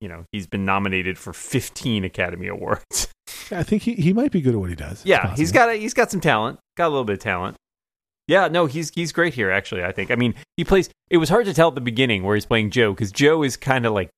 you 0.00 0.08
know, 0.08 0.24
he's 0.32 0.46
been 0.46 0.64
nominated 0.64 1.18
for 1.18 1.32
15 1.32 2.04
Academy 2.04 2.46
Awards. 2.48 3.08
I 3.50 3.62
think 3.62 3.82
he, 3.82 3.94
he 3.94 4.12
might 4.12 4.32
be 4.32 4.40
good 4.40 4.54
at 4.54 4.60
what 4.60 4.70
he 4.70 4.76
does. 4.76 5.04
Yeah, 5.04 5.34
he's 5.36 5.52
got 5.52 5.68
a, 5.68 5.74
he's 5.74 5.94
got 5.94 6.10
some 6.10 6.20
talent. 6.20 6.58
Got 6.76 6.88
a 6.88 6.90
little 6.90 7.04
bit 7.04 7.14
of 7.14 7.18
talent. 7.20 7.56
Yeah, 8.26 8.48
no, 8.48 8.66
he's 8.66 8.90
he's 8.94 9.12
great 9.12 9.34
here. 9.34 9.50
Actually, 9.50 9.84
I 9.84 9.92
think. 9.92 10.10
I 10.10 10.16
mean, 10.16 10.34
he 10.56 10.64
plays. 10.64 10.88
It 11.10 11.18
was 11.18 11.28
hard 11.28 11.44
to 11.46 11.54
tell 11.54 11.68
at 11.68 11.74
the 11.74 11.80
beginning 11.80 12.22
where 12.22 12.34
he's 12.34 12.46
playing 12.46 12.70
Joe 12.70 12.92
because 12.92 13.12
Joe 13.12 13.42
is 13.42 13.56
kind 13.56 13.84
of 13.84 13.92
like 13.92 14.08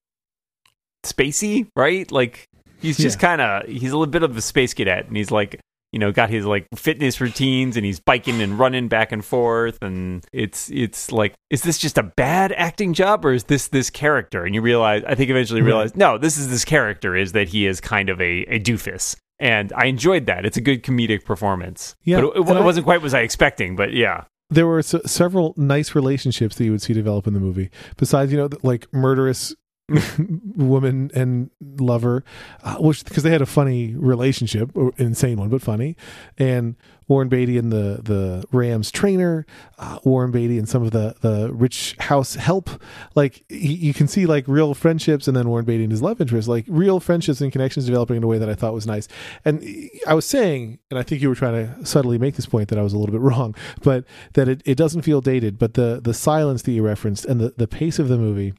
spacey, 1.06 1.66
right? 1.76 2.10
Like 2.10 2.44
he's 2.80 2.96
just 2.98 3.18
kind 3.18 3.40
of 3.40 3.66
he's 3.66 3.92
a 3.92 3.96
little 3.98 4.10
bit 4.12 4.22
of 4.22 4.36
a 4.36 4.40
space 4.40 4.74
cadet, 4.74 5.06
and 5.06 5.16
he's 5.16 5.30
like 5.30 5.60
you 5.92 5.98
know 6.00 6.12
got 6.12 6.28
his 6.30 6.44
like 6.44 6.66
fitness 6.74 7.20
routines, 7.20 7.76
and 7.76 7.86
he's 7.86 8.00
biking 8.00 8.42
and 8.42 8.58
running 8.58 8.88
back 8.88 9.12
and 9.12 9.24
forth, 9.24 9.78
and 9.82 10.26
it's 10.32 10.70
it's 10.70 11.10
like 11.12 11.34
is 11.50 11.62
this 11.62 11.78
just 11.78 11.96
a 11.96 12.02
bad 12.02 12.52
acting 12.52 12.92
job 12.92 13.24
or 13.24 13.32
is 13.32 13.44
this 13.44 13.68
this 13.68 13.88
character? 13.90 14.44
And 14.44 14.54
you 14.54 14.60
realize, 14.60 15.02
I 15.06 15.14
think 15.14 15.30
eventually 15.30 15.62
realize, 15.62 15.94
no, 15.96 16.18
this 16.18 16.36
is 16.36 16.50
this 16.50 16.64
character 16.64 17.16
is 17.16 17.32
that 17.32 17.48
he 17.48 17.66
is 17.66 17.80
kind 17.80 18.08
of 18.10 18.20
a 18.20 18.42
a 18.44 18.58
doofus. 18.60 19.16
And 19.38 19.70
I 19.76 19.84
enjoyed 19.86 20.24
that. 20.26 20.46
It's 20.46 20.56
a 20.56 20.62
good 20.62 20.82
comedic 20.82 21.24
performance. 21.26 21.94
Yeah, 22.04 22.22
but 22.22 22.28
it, 22.28 22.36
it 22.40 22.48
and 22.48 22.58
I- 22.58 22.64
wasn't 22.64 22.84
quite 22.84 22.96
what 23.02 23.12
I 23.14 23.20
was 23.20 23.24
expecting. 23.24 23.76
But 23.76 23.92
yeah, 23.92 24.24
there 24.50 24.66
were 24.66 24.78
s- 24.78 24.94
several 25.04 25.52
nice 25.58 25.94
relationships 25.94 26.56
that 26.56 26.64
you 26.64 26.70
would 26.72 26.80
see 26.82 26.94
develop 26.94 27.26
in 27.26 27.34
the 27.34 27.40
movie. 27.40 27.70
Besides, 27.98 28.32
you 28.32 28.38
know, 28.38 28.48
the- 28.48 28.58
like 28.62 28.86
murderous 28.94 29.54
woman 30.56 31.10
and 31.14 31.50
lover, 31.78 32.24
uh, 32.64 32.76
which 32.76 33.04
because 33.04 33.22
they 33.22 33.30
had 33.30 33.42
a 33.42 33.46
funny 33.46 33.94
relationship, 33.94 34.70
insane 34.96 35.38
one, 35.38 35.48
but 35.48 35.62
funny. 35.62 35.96
And 36.36 36.74
Warren 37.06 37.28
Beatty 37.28 37.56
and 37.56 37.70
the 37.70 38.00
the 38.02 38.44
Rams 38.50 38.90
trainer, 38.90 39.46
uh, 39.78 40.00
Warren 40.02 40.32
Beatty 40.32 40.58
and 40.58 40.68
some 40.68 40.82
of 40.82 40.90
the 40.90 41.14
the 41.20 41.52
rich 41.52 41.94
house 42.00 42.34
help. 42.34 42.68
Like 43.14 43.44
you 43.48 43.94
can 43.94 44.08
see 44.08 44.26
like 44.26 44.48
real 44.48 44.74
friendships, 44.74 45.28
and 45.28 45.36
then 45.36 45.48
Warren 45.48 45.64
Beatty 45.64 45.84
and 45.84 45.92
his 45.92 46.02
love 46.02 46.20
interest, 46.20 46.48
like 46.48 46.64
real 46.66 46.98
friendships 46.98 47.40
and 47.40 47.52
connections 47.52 47.86
developing 47.86 48.16
in 48.16 48.24
a 48.24 48.26
way 48.26 48.38
that 48.38 48.48
I 48.48 48.54
thought 48.54 48.74
was 48.74 48.88
nice. 48.88 49.06
And 49.44 49.64
I 50.08 50.14
was 50.14 50.24
saying, 50.24 50.80
and 50.90 50.98
I 50.98 51.04
think 51.04 51.22
you 51.22 51.28
were 51.28 51.36
trying 51.36 51.54
to 51.64 51.86
subtly 51.86 52.18
make 52.18 52.34
this 52.34 52.46
point 52.46 52.70
that 52.70 52.78
I 52.78 52.82
was 52.82 52.92
a 52.92 52.98
little 52.98 53.12
bit 53.12 53.20
wrong, 53.22 53.54
but 53.82 54.04
that 54.32 54.48
it, 54.48 54.62
it 54.64 54.74
doesn't 54.74 55.02
feel 55.02 55.20
dated. 55.20 55.58
But 55.60 55.74
the 55.74 56.00
the 56.02 56.14
silence 56.14 56.62
that 56.62 56.72
you 56.72 56.82
referenced 56.82 57.24
and 57.24 57.40
the 57.40 57.54
the 57.56 57.68
pace 57.68 58.00
of 58.00 58.08
the 58.08 58.18
movie 58.18 58.52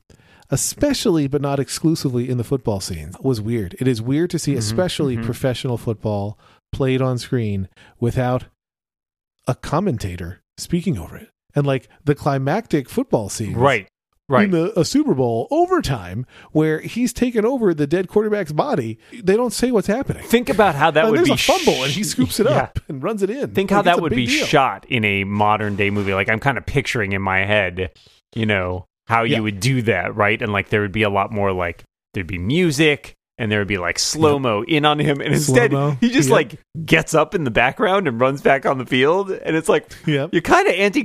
especially 0.50 1.28
but 1.28 1.42
not 1.42 1.60
exclusively 1.60 2.30
in 2.30 2.38
the 2.38 2.44
football 2.44 2.80
scenes 2.80 3.16
was 3.20 3.42
weird 3.42 3.76
it 3.80 3.88
is 3.88 4.02
weird 4.02 4.30
to 4.30 4.40
see 4.40 4.56
especially 4.56 5.18
mhm. 5.18 5.24
professional 5.26 5.78
football 5.78 6.38
played 6.72 7.02
on 7.02 7.18
screen 7.18 7.68
without 8.00 8.46
a 9.48 9.56
commentator 9.56 10.42
speaking 10.58 10.98
over 10.98 11.18
it 11.18 11.30
and 11.56 11.66
like 11.66 11.88
the 12.04 12.14
climactic 12.16 12.90
football 12.90 13.30
scene. 13.30 13.56
right, 13.56 13.88
right. 14.30 14.44
in 14.46 14.52
the, 14.52 14.78
a 14.80 14.84
Super 14.86 15.14
Bowl 15.16 15.48
overtime 15.50 16.26
where 16.52 16.82
he's 16.82 17.14
taken 17.14 17.46
over 17.46 17.74
the 17.74 17.88
dead 17.88 18.08
quarterback's 18.10 18.52
body. 18.52 19.00
They 19.24 19.36
don't 19.38 19.54
say 19.54 19.72
what's 19.72 19.88
happening. 19.88 20.24
Think 20.24 20.50
about 20.50 20.76
how 20.76 20.92
that 20.92 21.06
And 21.06 21.12
would 21.12 21.18
there's 21.20 21.30
be 21.30 21.34
a 21.34 21.38
fumble 21.38 21.84
and 21.84 21.92
he 21.92 22.04
scoops 22.04 22.40
it 22.40 22.46
Yeah. 22.48 22.58
up 22.58 22.80
and 22.90 23.02
runs 23.02 23.24
it 23.24 23.30
in. 23.30 23.52
Think 23.52 23.72
Like, 23.72 23.76
how 23.78 23.82
that 23.84 24.02
would 24.02 24.12
be 24.14 24.28
deal. 24.28 24.46
shot 24.46 24.86
in 24.90 25.04
a 25.06 25.24
modern 25.24 25.76
day 25.78 25.90
movie. 25.90 26.14
Like 26.14 26.30
I'm 26.30 26.40
kind 26.40 26.58
of 26.58 26.66
picturing 26.66 27.14
in 27.14 27.22
my 27.22 27.40
head, 27.46 27.92
you 28.36 28.46
know, 28.46 28.86
how 29.08 29.24
Yeah. 29.24 29.38
you 29.38 29.44
would 29.44 29.60
do 29.60 29.82
that, 29.84 30.16
right? 30.16 30.42
And 30.42 30.52
like 30.54 30.70
there 30.70 30.82
would 30.82 30.92
be 30.92 31.04
a 31.04 31.10
lot 31.10 31.32
more 31.32 31.52
like 31.54 31.84
there'd 32.14 32.28
be 32.28 32.38
music 32.38 33.14
and 33.38 33.52
there 33.52 33.60
would 33.60 33.68
be 33.68 33.78
like 33.78 34.00
slow 34.00 34.40
mo 34.40 34.64
in 34.64 34.84
on 34.84 34.98
him, 34.98 35.22
and 35.22 35.32
instead 35.34 35.70
Slow-mo. 35.70 35.98
he 36.02 36.10
just 36.10 36.30
Yep. 36.30 36.36
like 36.36 36.60
gets 36.86 37.14
up 37.14 37.36
in 37.36 37.44
the 37.44 37.52
background 37.52 38.08
and 38.08 38.20
runs 38.20 38.42
back 38.42 38.66
on 38.66 38.80
the 38.80 38.86
field, 38.86 39.30
and 39.30 39.56
it's 39.56 39.70
like 39.70 39.92
Yep. 40.08 40.30
you're 40.34 40.42
kind 40.42 40.68
of 40.68 40.74
anti, 40.74 41.02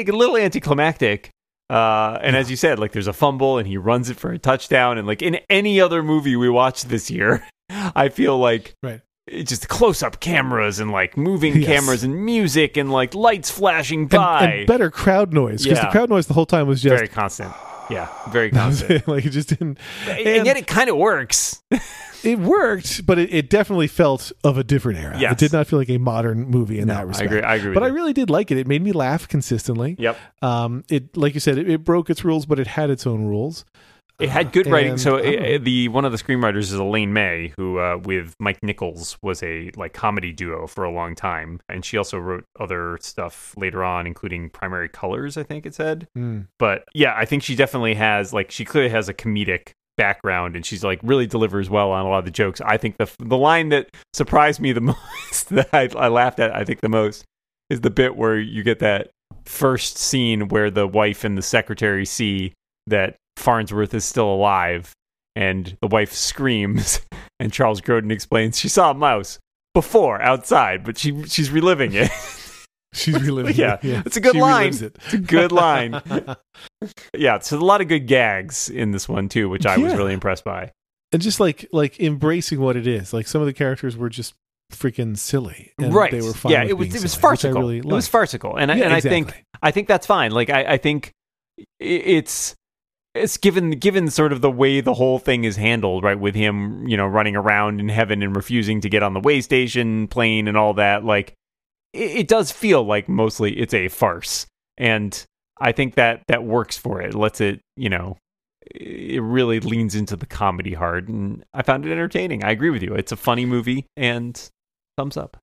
a 0.00 0.04
little 0.04 0.36
anticlimactic. 0.36 1.30
Uh, 1.68 2.18
and 2.22 2.36
as 2.36 2.50
you 2.50 2.56
said, 2.56 2.78
like 2.78 2.92
there's 2.92 3.06
a 3.08 3.12
fumble 3.12 3.58
and 3.58 3.66
he 3.66 3.76
runs 3.78 4.10
it 4.10 4.16
for 4.16 4.30
a 4.30 4.38
touchdown, 4.38 4.96
and 4.96 5.06
like 5.08 5.22
in 5.22 5.40
any 5.50 5.80
other 5.80 6.02
movie 6.04 6.36
we 6.36 6.48
watched 6.48 6.88
this 6.88 7.10
year, 7.10 7.44
I 7.70 8.10
feel 8.10 8.38
like 8.38 8.74
Right. 8.82 9.00
Just 9.30 9.68
close 9.68 10.02
up 10.02 10.20
cameras 10.20 10.80
and 10.80 10.90
like 10.90 11.16
moving 11.16 11.56
Yes. 11.56 11.66
cameras 11.66 12.02
and 12.04 12.24
music 12.24 12.76
and 12.76 12.90
like 12.90 13.14
lights 13.14 13.50
flashing 13.50 14.00
And, 14.02 14.10
by. 14.10 14.44
and 14.44 14.66
better 14.66 14.90
crowd 14.90 15.32
noise 15.32 15.62
because 15.62 15.78
Yeah. 15.78 15.86
the 15.86 15.90
crowd 15.92 16.10
noise 16.10 16.26
the 16.26 16.34
whole 16.34 16.46
time 16.46 16.66
was 16.66 16.82
just 16.82 16.94
very 16.94 17.08
constant. 17.08 17.52
Yeah, 17.90 18.08
very 18.30 18.50
constant. 18.60 19.06
like 19.06 19.24
it 19.24 19.30
just 19.30 19.48
didn't. 19.50 19.78
and, 20.08 20.18
and- 20.26 20.46
yet 20.46 20.56
it 20.56 20.66
kind 20.66 20.90
of 20.90 20.96
works. 20.96 21.62
It 22.24 22.38
worked, 22.38 23.04
but 23.04 23.18
it, 23.18 23.34
it 23.34 23.50
definitely 23.50 23.88
felt 23.88 24.30
of 24.44 24.56
a 24.56 24.62
different 24.62 25.00
era. 25.00 25.18
Yes. 25.18 25.32
It 25.32 25.38
did 25.38 25.52
not 25.52 25.66
feel 25.66 25.80
like 25.80 25.90
a 25.90 25.98
modern 25.98 26.44
movie 26.48 26.78
in 26.78 26.86
No, 26.86 26.94
that 26.94 27.00
I 27.00 27.02
respect. 27.02 27.26
agree. 27.32 27.42
I 27.42 27.54
agree. 27.56 27.74
But 27.74 27.82
I 27.82 27.88
really 27.88 28.12
did 28.12 28.30
like 28.30 28.52
it. 28.52 28.58
It 28.58 28.68
made 28.68 28.80
me 28.80 28.92
laugh 28.92 29.26
consistently. 29.26 29.96
Yep. 29.98 30.16
Um, 30.40 30.84
it 30.88 31.16
like 31.16 31.34
you 31.34 31.40
said, 31.40 31.58
it, 31.58 31.68
it 31.68 31.82
broke 31.82 32.10
its 32.10 32.24
rules, 32.24 32.46
but 32.46 32.60
it 32.60 32.68
had 32.68 32.90
its 32.90 33.08
own 33.08 33.24
rules. 33.24 33.64
It 34.18 34.28
had 34.28 34.52
good 34.52 34.66
writing. 34.66 34.92
And 34.92 35.00
So 35.00 35.18
I 35.18 35.22
don't 35.22 35.54
uh, 35.54 35.58
the 35.62 35.88
one 35.88 36.04
of 36.04 36.12
the 36.12 36.18
screenwriters 36.18 36.58
is 36.58 36.74
Elaine 36.74 37.12
May, 37.12 37.52
who 37.56 37.78
uh, 37.78 37.98
with 38.02 38.34
Mike 38.38 38.62
Nichols 38.62 39.18
was 39.22 39.42
a 39.42 39.70
like 39.76 39.92
comedy 39.92 40.32
duo 40.32 40.66
for 40.66 40.84
a 40.84 40.90
long 40.90 41.14
time, 41.14 41.60
and 41.68 41.84
she 41.84 41.96
also 41.96 42.18
wrote 42.18 42.44
other 42.58 42.98
stuff 43.00 43.54
later 43.56 43.82
on, 43.82 44.06
including 44.06 44.50
Primary 44.50 44.88
Colors. 44.88 45.36
I 45.36 45.42
think 45.42 45.66
it 45.66 45.74
said. 45.74 46.08
Mm. 46.16 46.46
But 46.58 46.84
yeah, 46.94 47.14
I 47.16 47.24
think 47.24 47.42
she 47.42 47.56
definitely 47.56 47.94
has 47.94 48.32
like 48.32 48.50
she 48.50 48.64
clearly 48.64 48.90
has 48.90 49.08
a 49.08 49.14
comedic 49.14 49.72
background, 49.96 50.56
and 50.56 50.64
she's 50.64 50.84
like 50.84 51.00
really 51.02 51.26
delivers 51.26 51.68
well 51.68 51.90
on 51.90 52.04
a 52.04 52.08
lot 52.08 52.20
of 52.20 52.24
the 52.24 52.30
jokes. 52.30 52.60
I 52.60 52.76
think 52.76 52.96
the 52.98 53.10
the 53.18 53.38
line 53.38 53.70
that 53.70 53.88
surprised 54.12 54.60
me 54.60 54.72
the 54.72 54.80
most 55.32 55.48
that 55.50 55.68
I, 55.72 55.88
I 55.96 56.08
laughed 56.08 56.40
at, 56.40 56.54
I 56.54 56.64
think 56.64 56.80
the 56.80 56.88
most, 56.88 57.24
is 57.70 57.80
the 57.80 57.90
bit 57.90 58.16
where 58.16 58.38
you 58.38 58.62
get 58.62 58.78
that 58.80 59.10
first 59.44 59.98
scene 59.98 60.48
where 60.48 60.70
the 60.70 60.86
wife 60.86 61.24
and 61.24 61.36
the 61.36 61.42
secretary 61.42 62.04
see 62.04 62.52
that 62.86 63.16
Farnsworth 63.42 63.92
is 63.94 64.04
still 64.04 64.32
alive, 64.32 64.92
and 65.36 65.76
the 65.80 65.88
wife 65.88 66.12
screams, 66.12 67.00
and 67.40 67.52
Charles 67.52 67.80
Grodin 67.80 68.10
explains 68.12 68.58
she 68.58 68.68
saw 68.68 68.90
a 68.92 68.94
mouse 68.94 69.38
before 69.74 70.20
outside, 70.22 70.84
but 70.84 70.96
she 70.98 71.24
she's 71.24 71.50
reliving 71.50 71.92
it. 71.94 72.10
She's 72.94 73.22
reliving 73.22 73.54
Yeah, 73.56 73.78
it. 73.82 74.04
it's 74.04 74.18
a 74.18 74.20
good 74.20 74.34
She 74.34 74.40
line. 74.42 74.68
it. 74.74 74.82
It's 75.06 75.14
a 75.14 75.18
good 75.18 75.50
line. 75.50 75.98
yeah, 77.16 77.38
so 77.38 77.56
a 77.56 77.60
lot 77.60 77.80
of 77.80 77.88
good 77.88 78.06
gags 78.06 78.68
in 78.68 78.90
this 78.90 79.08
one 79.08 79.30
too, 79.30 79.48
which 79.48 79.64
I 79.64 79.78
was 79.78 79.94
really 79.94 80.12
impressed 80.12 80.44
by. 80.44 80.72
and 81.10 81.22
just 81.22 81.40
like 81.40 81.66
like 81.72 81.98
embracing 82.00 82.60
what 82.60 82.76
it 82.76 82.86
is. 82.86 83.14
Like 83.14 83.26
some 83.26 83.40
of 83.40 83.46
the 83.46 83.54
characters 83.54 83.96
were 83.96 84.10
just 84.10 84.34
freaking 84.74 85.16
silly, 85.16 85.72
and 85.78 85.94
right? 85.94 86.10
They 86.10 86.20
were 86.20 86.34
fine. 86.34 86.52
yeah, 86.52 86.64
it 86.64 86.76
was 86.76 86.88
it 86.94 87.00
was 87.02 87.12
silly, 87.12 87.20
farcical. 87.22 87.60
really 87.62 87.78
it 87.78 87.86
was 87.86 88.08
farcical, 88.08 88.56
and 88.58 88.70
I, 88.70 88.74
Yeah, 88.76 88.84
and 88.84 88.92
I 88.92 89.00
think. 89.00 89.42
I 89.62 89.70
think 89.70 89.88
that's 89.88 90.06
fine. 90.06 90.30
Like 90.32 90.50
I, 90.50 90.74
I 90.74 90.76
think 90.76 91.12
it's 91.80 92.54
it's 93.14 93.36
given 93.36 93.72
given 93.72 94.10
sort 94.10 94.32
of 94.32 94.40
the 94.40 94.50
way 94.50 94.80
the 94.80 94.94
whole 94.94 95.18
thing 95.18 95.44
is 95.44 95.56
handled, 95.56 96.04
right? 96.04 96.18
With 96.18 96.34
him, 96.34 96.86
you 96.88 96.96
know, 96.96 97.06
running 97.06 97.36
around 97.36 97.80
in 97.80 97.88
heaven 97.88 98.22
and 98.22 98.34
refusing 98.34 98.80
to 98.80 98.88
get 98.88 99.02
on 99.02 99.14
the 99.14 99.20
way 99.20 99.40
station 99.40 100.08
plane 100.08 100.48
and 100.48 100.56
all 100.56 100.74
that. 100.74 101.04
Like 101.04 101.34
it, 101.92 102.10
it 102.10 102.28
does 102.28 102.50
feel 102.50 102.82
like 102.84 103.08
mostly 103.08 103.58
it's 103.58 103.74
a 103.74 103.88
farce, 103.88 104.46
and 104.78 105.24
I 105.60 105.72
think 105.72 105.94
that 105.96 106.22
that 106.28 106.44
works 106.44 106.78
for 106.78 107.00
it. 107.02 107.14
Lets 107.14 107.40
it, 107.40 107.60
you 107.76 107.88
know. 107.88 108.16
It 108.74 109.20
really 109.20 109.58
leans 109.58 109.96
into 109.96 110.14
the 110.14 110.24
comedy 110.24 110.72
hard, 110.72 111.08
and 111.08 111.44
I 111.52 111.62
found 111.62 111.84
it 111.84 111.90
entertaining. 111.90 112.44
I 112.44 112.52
agree 112.52 112.70
with 112.70 112.82
you. 112.82 112.94
It's 112.94 113.12
a 113.12 113.16
funny 113.16 113.44
movie, 113.44 113.86
and 113.96 114.40
thumbs 114.96 115.16
up. 115.16 115.36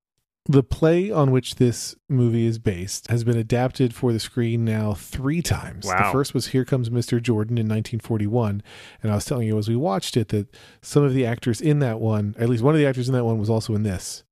The 0.52 0.64
play 0.64 1.12
on 1.12 1.30
which 1.30 1.56
this 1.56 1.96
movie 2.10 2.48
is 2.48 2.58
based 2.58 3.08
has 3.12 3.24
been 3.24 3.38
adapted 3.38 3.94
for 3.94 4.12
the 4.12 4.20
screen 4.20 4.66
now 4.66 4.96
three 4.96 5.44
times. 5.44 5.86
Wow. 5.86 6.08
The 6.08 6.12
first 6.12 6.34
was 6.34 6.48
Here 6.48 6.66
Comes 6.66 6.90
Mr. 6.90 7.22
Jordan 7.22 7.60
in 7.60 7.68
1941. 7.68 8.64
And 9.04 9.12
I 9.12 9.16
was 9.16 9.26
telling 9.26 9.48
you 9.48 9.60
as 9.60 9.70
we 9.70 9.76
watched 9.76 10.18
it 10.18 10.30
that 10.30 10.48
some 10.82 11.04
of 11.04 11.14
the 11.14 11.24
actors 11.24 11.62
in 11.62 11.78
that 11.80 12.00
one, 12.00 12.36
at 12.40 12.50
least 12.50 12.64
one 12.64 12.74
of 12.74 12.80
the 12.82 12.88
actors 12.88 13.08
in 13.08 13.14
that 13.14 13.26
one, 13.26 13.38
was 13.38 13.50
also 13.50 13.76
in 13.76 13.84
this. 13.84 14.24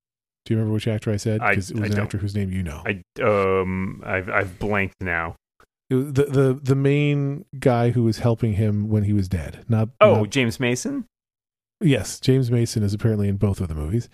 Do 0.44 0.54
you 0.54 0.58
remember 0.58 0.74
which 0.74 0.88
actor 0.88 1.12
I 1.12 1.18
said? 1.18 1.40
Because 1.40 1.70
it 1.70 1.74
was 1.76 1.84
I 1.84 1.86
an 1.86 1.92
don't. 1.92 2.04
actor 2.06 2.18
whose 2.18 2.34
name 2.34 2.50
you 2.50 2.64
know. 2.64 2.82
I 2.84 3.02
um 3.22 4.02
I've 4.04 4.28
I've 4.28 4.58
blanked 4.58 4.96
now. 5.00 5.36
It 5.88 6.14
the, 6.16 6.24
the 6.24 6.60
the 6.60 6.74
main 6.74 7.44
guy 7.60 7.90
who 7.90 8.02
was 8.02 8.18
helping 8.18 8.54
him 8.54 8.88
when 8.88 9.04
he 9.04 9.12
was 9.12 9.28
dead. 9.28 9.64
Not 9.68 9.90
Oh, 10.00 10.16
not- 10.22 10.30
James 10.30 10.58
Mason? 10.58 11.04
Yes, 11.80 12.20
James 12.20 12.50
Mason 12.50 12.82
is 12.82 12.94
apparently 12.94 13.28
in 13.28 13.36
both 13.36 13.60
of 13.60 13.68
the 13.68 13.74
movies. 13.74 14.08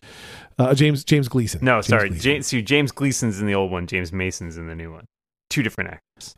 Uh, 0.58 0.74
James 0.74 1.04
James 1.04 1.28
Gleason. 1.28 1.64
No, 1.64 1.76
James 1.76 1.86
sorry. 1.86 2.08
Gleason. 2.08 2.22
James 2.22 2.46
see, 2.46 2.62
James 2.62 2.92
Gleason's 2.92 3.40
in 3.40 3.46
the 3.46 3.54
old 3.54 3.70
one, 3.70 3.86
James 3.86 4.12
Mason's 4.12 4.56
in 4.56 4.66
the 4.66 4.74
new 4.74 4.92
one. 4.92 5.06
Two 5.50 5.62
different 5.62 5.90
actors. 5.90 6.34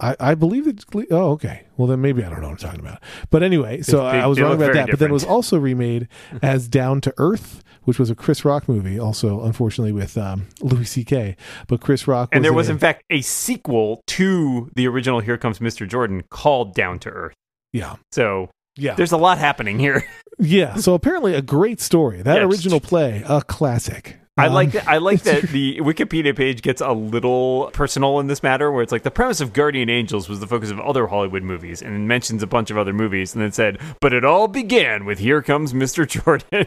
I, 0.00 0.16
I 0.18 0.34
believe 0.34 0.64
that. 0.64 0.84
Gle- 0.86 1.04
Oh, 1.12 1.30
okay. 1.32 1.64
Well, 1.76 1.86
then 1.86 2.00
maybe 2.00 2.24
I 2.24 2.28
don't 2.28 2.40
know 2.40 2.48
what 2.48 2.52
I'm 2.64 2.68
talking 2.68 2.80
about. 2.80 3.00
But 3.30 3.42
anyway, 3.44 3.80
so 3.82 3.98
They- 3.98 4.20
I 4.20 4.26
was 4.26 4.40
wrong 4.40 4.54
about 4.54 4.72
that. 4.74 4.90
But 4.90 4.98
then 4.98 5.10
it 5.10 5.12
was 5.12 5.24
also 5.24 5.56
remade 5.58 6.08
as 6.42 6.66
Down 6.68 7.00
to 7.02 7.14
Earth, 7.16 7.62
which 7.84 7.98
was 8.00 8.10
a 8.10 8.14
Chris 8.16 8.44
Rock 8.44 8.68
movie, 8.68 8.98
also 8.98 9.42
unfortunately 9.42 9.92
with 9.92 10.18
um, 10.18 10.48
Louis 10.60 10.84
C.K. 10.84 11.36
But 11.68 11.80
Chris 11.80 12.08
Rock, 12.08 12.30
And 12.32 12.44
there 12.44 12.52
was 12.52 12.68
in 12.68 12.74
in 12.74 12.78
fact 12.80 13.04
a 13.08 13.20
sequel 13.20 14.02
to 14.08 14.68
the 14.74 14.88
original 14.88 15.20
Here 15.20 15.38
Comes 15.38 15.60
Mr. 15.60 15.88
Jordan 15.88 16.24
called 16.28 16.74
Down 16.74 16.98
to 17.00 17.10
Earth. 17.10 17.34
yeah, 17.72 17.94
So 18.10 18.50
yeah, 18.76 18.94
there's 18.94 19.12
a 19.12 19.16
lot 19.16 19.38
happening 19.38 19.78
here. 19.78 20.06
yeah. 20.38 20.74
So 20.76 20.94
apparently, 20.94 21.34
a 21.34 21.42
great 21.42 21.80
story. 21.80 22.22
That 22.22 22.42
original 22.42 22.80
play, 22.80 23.22
a 23.26 23.42
classic. 23.42 24.18
I 24.36 24.48
Um, 24.48 24.54
like 24.54 24.72
that. 24.72 24.88
I 24.88 24.98
like 24.98 25.22
that 25.30 25.42
the 25.42 25.78
Wikipedia 25.80 26.34
page 26.36 26.60
gets 26.62 26.80
a 26.80 26.92
little 26.92 27.70
personal 27.72 28.18
in 28.18 28.26
this 28.26 28.42
matter, 28.42 28.72
where 28.72 28.82
it's 28.82 28.90
like 28.90 29.04
the 29.04 29.10
premise 29.12 29.40
of 29.40 29.52
Guardian 29.52 29.88
Angels 29.88 30.28
was 30.28 30.40
the 30.40 30.46
focus 30.48 30.70
of 30.70 30.80
other 30.80 31.06
Hollywood 31.06 31.44
movies, 31.44 31.80
and 31.82 31.94
it 31.94 31.98
mentions 32.00 32.42
a 32.42 32.46
bunch 32.48 32.70
of 32.70 32.76
other 32.76 32.92
movies, 32.92 33.32
and 33.34 33.42
then 33.44 33.52
said, 33.52 33.78
"But 34.00 34.12
it 34.12 34.24
all 34.24 34.48
began 34.48 35.04
with 35.04 35.20
Here 35.20 35.40
Comes 35.40 35.72
Mr. 35.72 36.06
Jordan." 36.24 36.66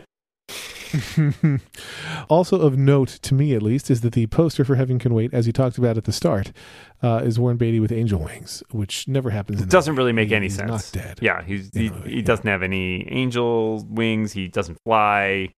also 2.30 2.62
of 2.62 2.78
note 2.78 3.10
to 3.10 3.34
me 3.34 3.54
at 3.54 3.62
least 3.62 3.90
is 3.90 4.02
that 4.02 4.14
the 4.14 4.28
poster 4.28 4.64
for 4.66 4.76
Heaven 4.76 5.00
Can 5.00 5.14
Wait, 5.14 5.34
as 5.34 5.48
you 5.48 5.54
talked 5.54 5.78
about 5.78 5.98
at 5.98 6.06
the 6.06 6.12
start, 6.12 6.52
uh, 7.02 7.22
is 7.24 7.40
Warren 7.40 7.58
Beatty 7.58 7.80
with 7.80 7.92
angel 7.92 8.20
wings, 8.20 8.64
which 8.72 9.08
never 9.08 9.30
happens. 9.30 9.62
It 9.62 9.70
doesn't 9.70 9.96
really 9.96 10.14
make 10.14 10.32
any 10.32 10.48
He's 10.48 10.56
sense. 10.56 10.70
Not 10.70 11.04
dead. 11.04 11.20
Yeah, 11.22 11.44
he's 11.44 11.70
he, 11.74 11.90
he 12.06 12.18
yeah. 12.18 12.22
doesn't 12.24 12.48
have 12.48 12.64
any 12.64 13.08
angel 13.12 13.86
wings. 13.90 14.34
He 14.34 14.48
doesn't 14.48 14.78
fly. 14.86 15.50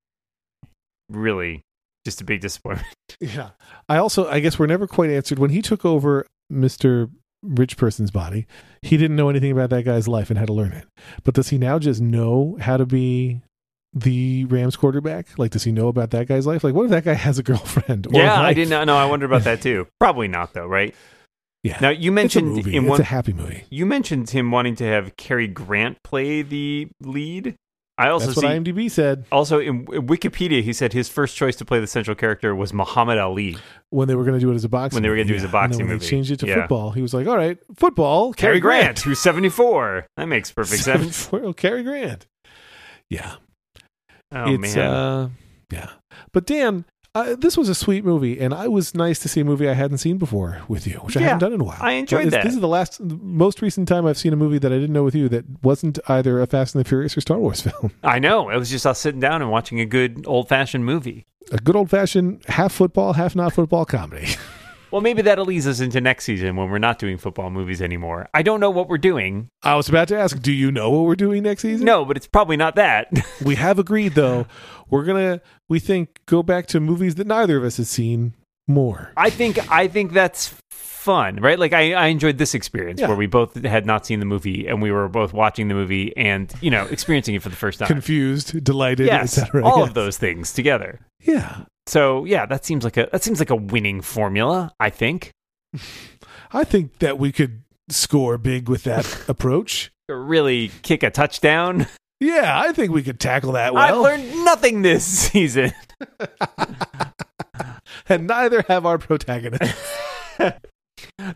Really, 1.10 1.64
just 2.06 2.22
a 2.22 2.24
big 2.24 2.42
disappointment. 2.42 2.88
Yeah. 3.20 3.50
I 3.90 3.98
also, 3.98 4.30
I 4.30 4.40
guess 4.40 4.58
we're 4.58 4.68
never 4.68 4.88
quite 4.88 5.10
answered. 5.10 5.40
When 5.40 5.50
he 5.50 5.62
took 5.62 5.84
over 5.84 6.26
Mr. 6.50 7.12
Rich 7.42 7.76
Person's 7.76 8.12
body, 8.12 8.46
he 8.82 8.96
didn't 8.96 9.18
know 9.18 9.30
anything 9.30 9.52
about 9.52 9.72
that 9.72 9.84
guy's 9.84 10.08
life 10.08 10.30
and 10.30 10.38
had 10.40 10.48
to 10.48 10.54
learn 10.54 10.72
it. 10.72 10.86
But 11.24 11.34
does 11.34 11.50
he 11.50 11.58
now 11.58 11.80
just 11.80 12.00
know 12.00 12.58
how 12.62 12.78
to 12.78 12.86
be 12.86 13.42
the 13.94 14.46
Rams 14.46 14.76
quarterback? 14.76 15.28
Like, 15.38 15.52
does 15.52 15.64
he 15.64 15.72
know 15.72 15.88
about 15.88 16.12
that 16.12 16.28
guy's 16.28 16.46
life? 16.48 16.64
Like, 16.64 16.74
what 16.74 16.86
if 16.86 16.92
that 16.92 17.04
guy 17.06 17.14
has 17.14 17.40
a 17.40 17.44
girlfriend? 17.44 18.08
Or 18.08 18.14
yeah, 18.14 18.40
I 18.40 18.54
didn't 18.54 18.86
know. 18.86 18.96
I 18.96 19.06
wondered 19.06 19.26
about 19.28 19.44
that 19.44 19.62
too. 19.62 19.88
Probably 20.00 20.28
not 20.28 20.54
though, 20.54 20.68
right? 20.68 20.94
Yeah. 21.64 21.78
Now 21.82 21.90
you 21.90 22.12
mentioned 22.12 22.66
in 22.68 22.88
it's 22.90 23.00
a 23.00 23.04
happy 23.04 23.34
movie. 23.34 23.66
you 23.70 23.86
mentioned 23.86 24.30
him 24.30 24.50
wanting 24.52 24.76
to 24.78 24.86
have 24.86 25.18
Cary 25.18 25.48
Grant 25.48 25.98
play 26.04 26.42
the 26.42 26.88
lead. 27.02 27.56
I 27.98 28.08
also 28.12 28.28
That's 28.28 28.40
see 28.40 28.46
what 28.46 28.56
IMDb 28.56 28.90
said 28.90 29.26
also 29.30 29.60
in 29.60 29.86
in 29.94 30.08
Wikipedia 30.08 30.64
he 30.64 30.72
said 30.72 30.94
his 30.94 31.10
first 31.10 31.36
choice 31.36 31.58
to 31.58 31.66
play 31.66 31.82
the 31.82 31.88
central 31.88 32.16
character 32.16 32.56
was 32.56 32.72
Muhammad 32.72 33.18
Ali. 33.18 33.58
when 33.90 34.08
they 34.08 34.16
were 34.16 34.24
going 34.24 34.36
to 34.36 34.40
do 34.40 34.50
it 34.50 34.56
as 34.56 34.64
a 34.64 34.70
boxing 34.70 34.96
When 34.96 35.04
they 35.04 35.10
were 35.10 35.18
gonna 35.18 35.28
do 35.28 35.34
it 35.34 35.38
as 35.38 35.44
a 35.44 35.48
Yeah. 35.48 35.50
And 35.50 35.54
then 35.54 35.70
boxing 35.70 35.86
when 35.88 35.94
movie. 35.96 36.06
They 36.06 36.10
changed 36.10 36.32
it 36.32 36.40
to 36.40 36.48
Yeah. 36.48 36.56
football. 36.62 36.92
He 36.92 37.02
was 37.02 37.14
like, 37.14 37.28
all 37.28 37.36
right, 37.36 37.58
football, 37.76 38.32
Cary 38.32 38.54
Cary 38.54 38.60
Grant, 38.62 39.00
who's 39.00 39.20
74. 39.20 40.08
That 40.16 40.28
makes 40.30 40.50
perfect 40.54 40.82
sense. 40.82 41.18
74, 41.18 41.44
oh, 41.44 41.52
Cary 41.52 41.84
Grant. 41.84 42.26
Yeah. 43.10 43.36
Oh 44.32 44.54
it's 44.54 44.76
man. 44.76 44.86
uh 44.86 45.30
yeah 45.72 45.90
but 46.32 46.46
dan 46.46 46.86
uh, 47.16 47.36
this 47.40 47.58
was 47.58 47.68
a 47.70 47.74
sweet 47.76 48.06
movie 48.06 48.40
and 48.40 48.54
i 48.54 48.68
was 48.68 48.94
nice 48.94 49.18
to 49.20 49.28
see 49.28 49.42
a 49.42 49.44
movie 49.44 49.68
i 49.68 49.74
hadn't 49.74 49.98
seen 49.98 50.18
before 50.20 50.62
with 50.68 50.86
you 50.86 50.94
which 51.00 51.18
i 51.18 51.22
haven't 51.22 51.40
done 51.40 51.54
in 51.54 51.60
a 51.62 51.64
while 51.64 51.78
I 51.82 51.94
enjoyed 51.94 52.26
This- 52.26 52.32
that. 52.34 52.44
this 52.44 52.54
is 52.54 52.60
the 52.60 52.68
last 52.68 53.00
most 53.02 53.64
recent 53.64 53.88
time 53.88 54.06
i've 54.06 54.18
seen 54.18 54.32
a 54.32 54.36
movie 54.36 54.60
that 54.60 54.72
i 54.72 54.76
didn't 54.76 54.94
know 54.94 55.04
with 55.04 55.16
you 55.16 55.28
that 55.30 55.46
wasn't 55.64 55.98
either 56.08 56.40
a 56.40 56.46
fast 56.46 56.76
and 56.76 56.86
the 56.86 56.88
furious 56.88 57.18
or 57.18 57.22
star 57.22 57.40
wars 57.40 57.62
film 57.68 57.92
I 58.04 58.20
know. 58.20 58.50
It 58.52 58.58
was 58.58 58.70
just 58.70 58.86
us 58.86 59.00
sitting 59.00 59.20
down 59.20 59.42
and 59.42 59.50
watching 59.50 59.80
a 59.80 59.86
good 59.86 60.24
old 60.28 60.48
fashioned 60.48 60.86
movie. 60.86 61.26
a 61.52 61.58
good 61.58 61.76
old-fashioned 61.76 62.44
half 62.48 62.72
football 62.72 63.14
half 63.14 63.36
not 63.36 63.54
football 63.54 63.86
comedy 63.86 64.28
Well, 64.92 65.02
maybe 65.02 65.22
that'll 65.22 65.46
lead 65.46 65.66
us 65.68 65.80
into 65.80 66.02
next 66.02 66.26
season 66.26 66.56
when 66.56 66.70
we're 66.70 66.80
not 66.80 66.98
doing 67.00 67.18
football 67.18 67.50
movies 67.50 67.82
anymore. 67.82 68.28
I 68.34 68.42
don't 68.42 68.60
know 68.60 68.70
what 68.72 68.90
we're 68.90 68.98
doing. 68.98 69.50
i 69.64 69.76
was 69.76 69.88
about 69.90 70.08
to 70.10 70.18
ask 70.18 70.42
do 70.42 70.52
you 70.52 70.72
know 70.72 70.90
what 70.90 71.06
we're 71.06 71.16
doing 71.16 71.44
next 71.44 71.62
season 71.62 71.86
No, 71.86 72.06
but 72.06 72.18
it's 72.18 72.28
probably 72.28 72.58
not 72.58 72.76
that. 72.76 73.08
we 73.46 73.56
have 73.56 73.78
agreed 73.80 74.14
though 74.16 74.48
we're 74.90 75.06
gonna 75.06 75.42
we 75.68 75.80
think 75.80 76.20
go 76.26 76.42
back 76.42 76.66
to 76.68 76.80
movies 76.80 77.16
that 77.16 77.28
neither 77.28 77.58
of 77.58 77.64
us 77.64 77.78
has 77.78 77.90
seen 77.90 78.34
more 78.68 79.12
I 79.18 79.30
think 79.30 79.72
I 79.72 79.88
think 79.88 80.14
that's 80.14 80.54
fun, 80.72 81.38
right? 81.38 81.58
Like 81.58 81.74
I, 81.74 81.94
I 81.94 82.08
enjoyed 82.08 82.38
this 82.38 82.54
experience 82.54 83.00
Yeah. 83.00 83.08
where 83.08 83.16
we 83.18 83.26
both 83.28 83.64
had 83.64 83.86
not 83.86 84.06
seen 84.06 84.20
the 84.20 84.26
movie 84.26 84.68
and 84.68 84.82
we 84.82 84.92
were 84.92 85.08
both 85.08 85.34
watching 85.34 85.68
the 85.68 85.74
movie 85.74 86.16
and 86.18 86.52
you 86.62 86.70
know 86.72 86.86
experiencing 86.88 87.36
it 87.36 87.42
for 87.44 87.50
the 87.50 87.56
first 87.56 87.80
time. 87.80 87.88
confused 87.88 88.64
delighted 88.64 89.08
yes, 89.08 89.38
etc 89.38 89.64
all 89.64 89.80
Yes. 89.80 89.88
of 89.90 89.94
those 89.94 90.18
things 90.18 90.52
together. 90.54 91.00
yeah 91.22 91.64
So 91.90 92.24
yeah, 92.24 92.46
that 92.46 92.66
seems 92.66 92.84
like 92.84 92.98
a 92.98 93.10
that 93.12 93.24
seems 93.24 93.40
like 93.40 93.50
a 93.50 93.56
winning 93.56 94.02
formula. 94.02 94.72
I 94.80 94.92
think 94.92 95.32
I 96.54 96.64
think 96.64 97.00
that 97.00 97.18
we 97.18 97.32
could 97.32 97.64
score 97.90 98.38
big 98.38 98.70
with 98.70 98.84
that 98.84 99.26
approach. 99.28 99.92
really 100.08 100.70
kick 100.84 101.02
a 101.02 101.10
touchdown. 101.10 101.88
Yeah, 102.20 102.62
I 102.64 102.74
think 102.74 102.92
we 102.92 103.02
could 103.02 103.20
tackle 103.20 103.54
that 103.54 103.74
well. 103.74 103.84
I've 103.84 104.02
learned 104.04 104.46
nothing 104.46 104.84
this 104.84 105.04
season. 105.32 105.72
and 108.08 108.28
neither 108.28 108.64
have 108.68 108.86
our 108.86 109.00
protagonists. 109.00 109.98
this 110.38 110.54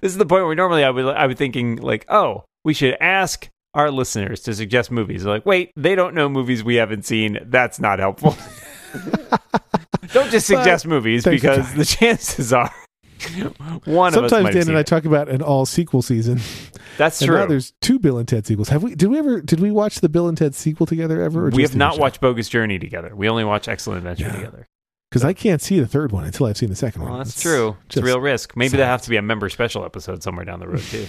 is 0.04 0.18
the 0.18 0.26
point 0.26 0.46
where 0.46 0.54
normally 0.54 0.84
I 0.84 0.92
would 0.92 1.06
I 1.16 1.26
would 1.26 1.38
thinking 1.39 1.78
like, 1.78 2.06
oh, 2.10 2.44
we 2.63 2.76
should 2.76 2.96
ask 3.02 3.50
our 3.74 3.89
listeners 3.89 4.42
to 4.42 4.54
suggest 4.54 4.92
movies. 4.92 5.24
They're 5.24 5.34
like, 5.34 5.48
wait, 5.48 5.72
they 5.76 5.96
don't 5.96 6.13
know 6.13 6.30
movies 6.30 6.63
we 6.63 6.76
haven't 6.76 7.06
seen. 7.06 7.39
That's 7.44 7.80
not 7.80 7.98
helpful. 7.98 8.38
don't 10.13 10.29
just 10.32 10.47
suggest 10.47 10.86
movies 10.86 11.23
because 11.23 11.73
the 11.73 11.86
chances 11.86 12.53
are 12.53 12.71
one 13.86 14.12
Sometimes 14.13 14.53
Dan 14.53 14.67
and 14.67 14.77
I 14.77 14.84
talk 14.84 15.06
about 15.06 15.29
an 15.29 15.41
all 15.41 15.65
sequel 15.65 16.01
season. 16.01 16.39
That's 16.97 17.21
and 17.21 17.29
true. 17.29 17.38
now 17.38 17.45
there's 17.45 17.73
two 17.82 17.97
Bill 17.97 18.17
and 18.17 18.27
Ted 18.27 18.45
sequels. 18.45 18.69
Have 18.69 18.84
we 18.84 18.95
did 18.95 19.10
we 19.10 19.17
ever 19.17 19.41
did 19.41 19.60
we 19.60 19.71
watch 19.71 20.01
the 20.01 20.10
Bill 20.10 20.27
and 20.27 20.38
Ted 20.38 20.53
sequel 20.56 20.86
together 20.86 21.21
ever? 21.21 21.47
Or 21.47 21.49
we 21.49 21.62
have 21.63 21.75
not 21.75 21.97
watched 21.97 22.19
Bogus 22.21 22.49
Journey 22.49 22.77
together. 22.79 23.15
We 23.15 23.29
only 23.29 23.43
watch 23.45 23.67
Excellent 23.67 23.99
Adventure 23.99 24.25
Yeah. 24.25 24.36
together. 24.36 24.67
because 25.10 25.23
I 25.23 25.34
can't 25.34 25.62
see 25.62 25.79
the 25.79 25.88
third 25.88 26.12
one 26.12 26.25
until 26.25 26.47
I've 26.47 26.58
seen 26.58 26.69
the 26.69 26.75
second 26.75 27.01
Well, 27.03 27.12
one. 27.12 27.19
that's 27.19 27.32
It's 27.32 27.41
true. 27.41 27.77
It's 27.88 27.97
a 27.97 28.01
real 28.01 28.19
risk. 28.19 28.56
Maybe 28.58 28.77
there 28.77 28.86
have 28.86 29.01
to 29.03 29.10
be 29.10 29.17
a 29.17 29.21
member 29.21 29.47
special 29.49 29.86
episode 29.86 30.21
somewhere 30.21 30.43
down 30.45 30.60
the 30.60 30.67
road 30.67 30.82
too. 30.82 31.06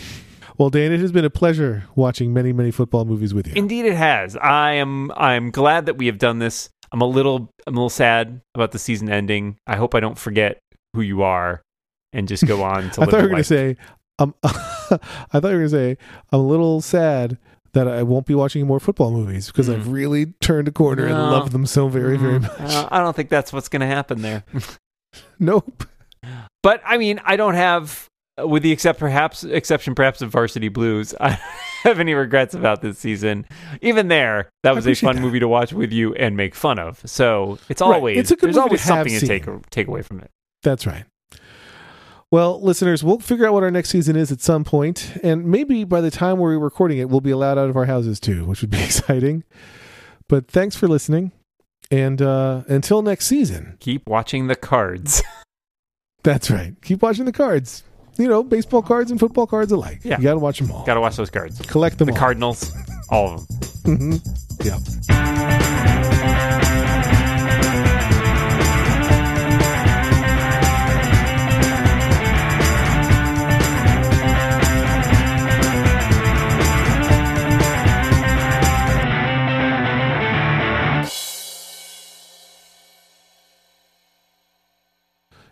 Well, 0.56 0.70
Dan, 0.70 0.92
it 0.92 1.00
has 1.00 1.10
been 1.10 1.24
a 1.24 1.30
pleasure 1.30 1.84
watching 1.96 2.32
many, 2.32 2.52
many 2.52 2.70
football 2.70 3.04
movies 3.04 3.34
with 3.34 3.48
you. 3.48 3.54
Indeed, 3.56 3.86
it 3.86 3.96
has. 3.96 4.36
I 4.36 4.74
am. 4.74 5.10
I'm 5.16 5.50
glad 5.50 5.86
that 5.86 5.96
we 5.98 6.06
have 6.06 6.18
done 6.18 6.38
this. 6.38 6.70
I'm 6.94 7.00
a 7.02 7.06
little. 7.06 7.50
I'm 7.66 7.74
a 7.74 7.76
little 7.78 7.90
sad 7.90 8.40
about 8.54 8.70
the 8.70 8.78
season 8.78 9.10
ending. 9.10 9.56
I 9.66 9.74
hope 9.76 9.94
I 9.96 10.00
don't 10.00 10.16
forget 10.16 10.60
who 10.94 11.00
you 11.00 11.22
are 11.22 11.60
and 12.12 12.28
just 12.28 12.46
go 12.46 12.62
on 12.62 12.90
to 12.92 13.00
I 13.02 13.04
live 13.04 13.10
thought 13.10 13.16
you 13.16 13.22
were 13.24 13.28
going 13.30 13.38
to 13.38 13.44
say, 13.44 13.76
um, 14.20 14.34
I 14.44 14.48
thought 14.92 15.00
you 15.32 15.40
were 15.40 15.40
going 15.40 15.62
to 15.64 15.68
say, 15.70 15.98
I'm 16.32 16.38
a 16.38 16.46
little 16.46 16.80
sad 16.80 17.36
that 17.72 17.88
I 17.88 18.04
won't 18.04 18.26
be 18.26 18.34
watching 18.36 18.64
more 18.66 18.78
football 18.78 19.10
movies 19.10 19.48
because 19.48 19.68
Mm. 19.68 19.74
I've 19.74 19.88
really 19.88 20.26
turned 20.40 20.68
a 20.68 20.70
corner 20.70 21.04
and 21.06 21.14
love 21.18 21.50
them 21.50 21.66
so 21.66 21.88
very, 21.88 22.16
very 22.16 22.38
Mm, 22.38 22.42
much. 22.42 22.72
uh, 22.72 22.88
I 22.92 23.00
don't 23.00 23.16
think 23.16 23.28
that's 23.30 23.52
what's 23.52 23.68
going 23.68 23.80
to 23.80 23.86
happen 23.86 24.22
there. 24.22 24.44
Nope. 25.40 25.84
But 26.62 26.80
I 26.86 26.96
mean, 26.98 27.20
I 27.24 27.34
don't 27.36 27.54
have, 27.54 28.08
with 28.38 28.62
the 28.62 28.70
except 28.72 28.98
perhaps 29.00 29.42
exception 29.44 29.94
perhaps 29.96 30.22
of 30.22 30.30
Varsity 30.30 30.68
Blues, 30.68 31.14
I 31.20 31.38
have 31.84 32.00
any 32.00 32.14
regrets 32.14 32.54
about 32.54 32.80
this 32.82 32.98
season. 32.98 33.46
Even 33.80 34.08
there, 34.08 34.50
that 34.64 34.74
was 34.74 34.86
a 34.86 34.94
fun 34.94 35.16
that. 35.16 35.22
movie 35.22 35.38
to 35.38 35.48
watch 35.48 35.72
with 35.72 35.92
you 35.92 36.14
and 36.14 36.36
make 36.36 36.54
fun 36.54 36.78
of. 36.78 37.00
So 37.06 37.58
it's 37.68 37.80
Right. 37.80 37.94
always 37.94 38.18
It's 38.18 38.30
a 38.32 38.36
good 38.36 38.48
there's 38.48 38.56
always 38.56 38.80
to 38.80 38.86
something 38.86 39.18
to 39.20 39.26
take 39.26 39.46
take 39.70 39.86
away 39.88 40.02
from 40.02 40.20
it. 40.20 40.30
That's 40.62 40.86
right. 40.86 41.04
Well, 42.30 42.60
listeners, 42.60 43.04
we'll 43.04 43.20
figure 43.20 43.46
out 43.46 43.52
what 43.52 43.62
our 43.62 43.70
next 43.70 43.90
season 43.90 44.16
is 44.16 44.32
at 44.32 44.40
some 44.40 44.64
point, 44.64 45.12
and 45.22 45.44
maybe 45.46 45.84
by 45.84 46.00
the 46.00 46.10
time 46.10 46.38
we're 46.38 46.58
recording 46.58 46.98
it, 46.98 47.08
we'll 47.08 47.20
be 47.20 47.30
allowed 47.30 47.58
out 47.58 47.68
of 47.70 47.76
our 47.76 47.84
houses 47.84 48.18
too, 48.18 48.44
which 48.44 48.60
would 48.60 48.70
be 48.70 48.82
exciting. 48.82 49.44
But 50.28 50.48
thanks 50.48 50.74
for 50.74 50.88
listening, 50.88 51.30
and 51.92 52.20
uh, 52.20 52.62
until 52.66 53.02
next 53.02 53.26
season. 53.26 53.76
Keep 53.78 54.08
watching 54.08 54.46
the 54.48 54.56
cards. 54.56 55.22
That's 56.24 56.50
right. 56.50 56.74
Keep 56.82 57.02
watching 57.02 57.26
the 57.26 57.32
cards. 57.32 57.84
You 58.16 58.28
know, 58.28 58.42
baseball 58.42 58.82
cards 58.82 59.10
and 59.10 59.18
football 59.18 59.46
cards 59.46 59.72
alike. 59.72 60.00
Yeah. 60.04 60.18
You 60.18 60.24
got 60.24 60.34
to 60.34 60.38
watch 60.38 60.58
them 60.58 60.70
all. 60.70 60.84
Got 60.84 60.94
to 60.94 61.00
watch 61.00 61.16
those 61.16 61.30
cards. 61.30 61.60
Collect 61.62 61.98
them 61.98 62.06
The 62.06 62.12
all. 62.12 62.18
Cardinals, 62.18 62.72
all 63.10 63.34
of 63.34 63.48
them. 63.84 63.96
hmm 63.96 64.16
Yeah. 64.64 64.78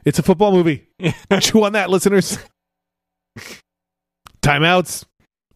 It's 0.05 0.19
a 0.19 0.23
football 0.23 0.53
movie. 0.53 0.89
Chew 1.41 1.63
on 1.65 1.73
that, 1.75 1.89
listeners. 1.91 2.39
Timeouts, 4.43 5.05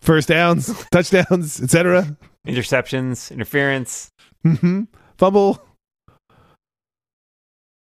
first 0.01 0.29
downs, 0.29 0.73
touchdowns, 0.93 1.61
etc. 1.61 2.17
Interceptions, 2.47 3.31
interference. 3.31 4.11
hmm 4.43 4.83
Fumble. 5.19 5.66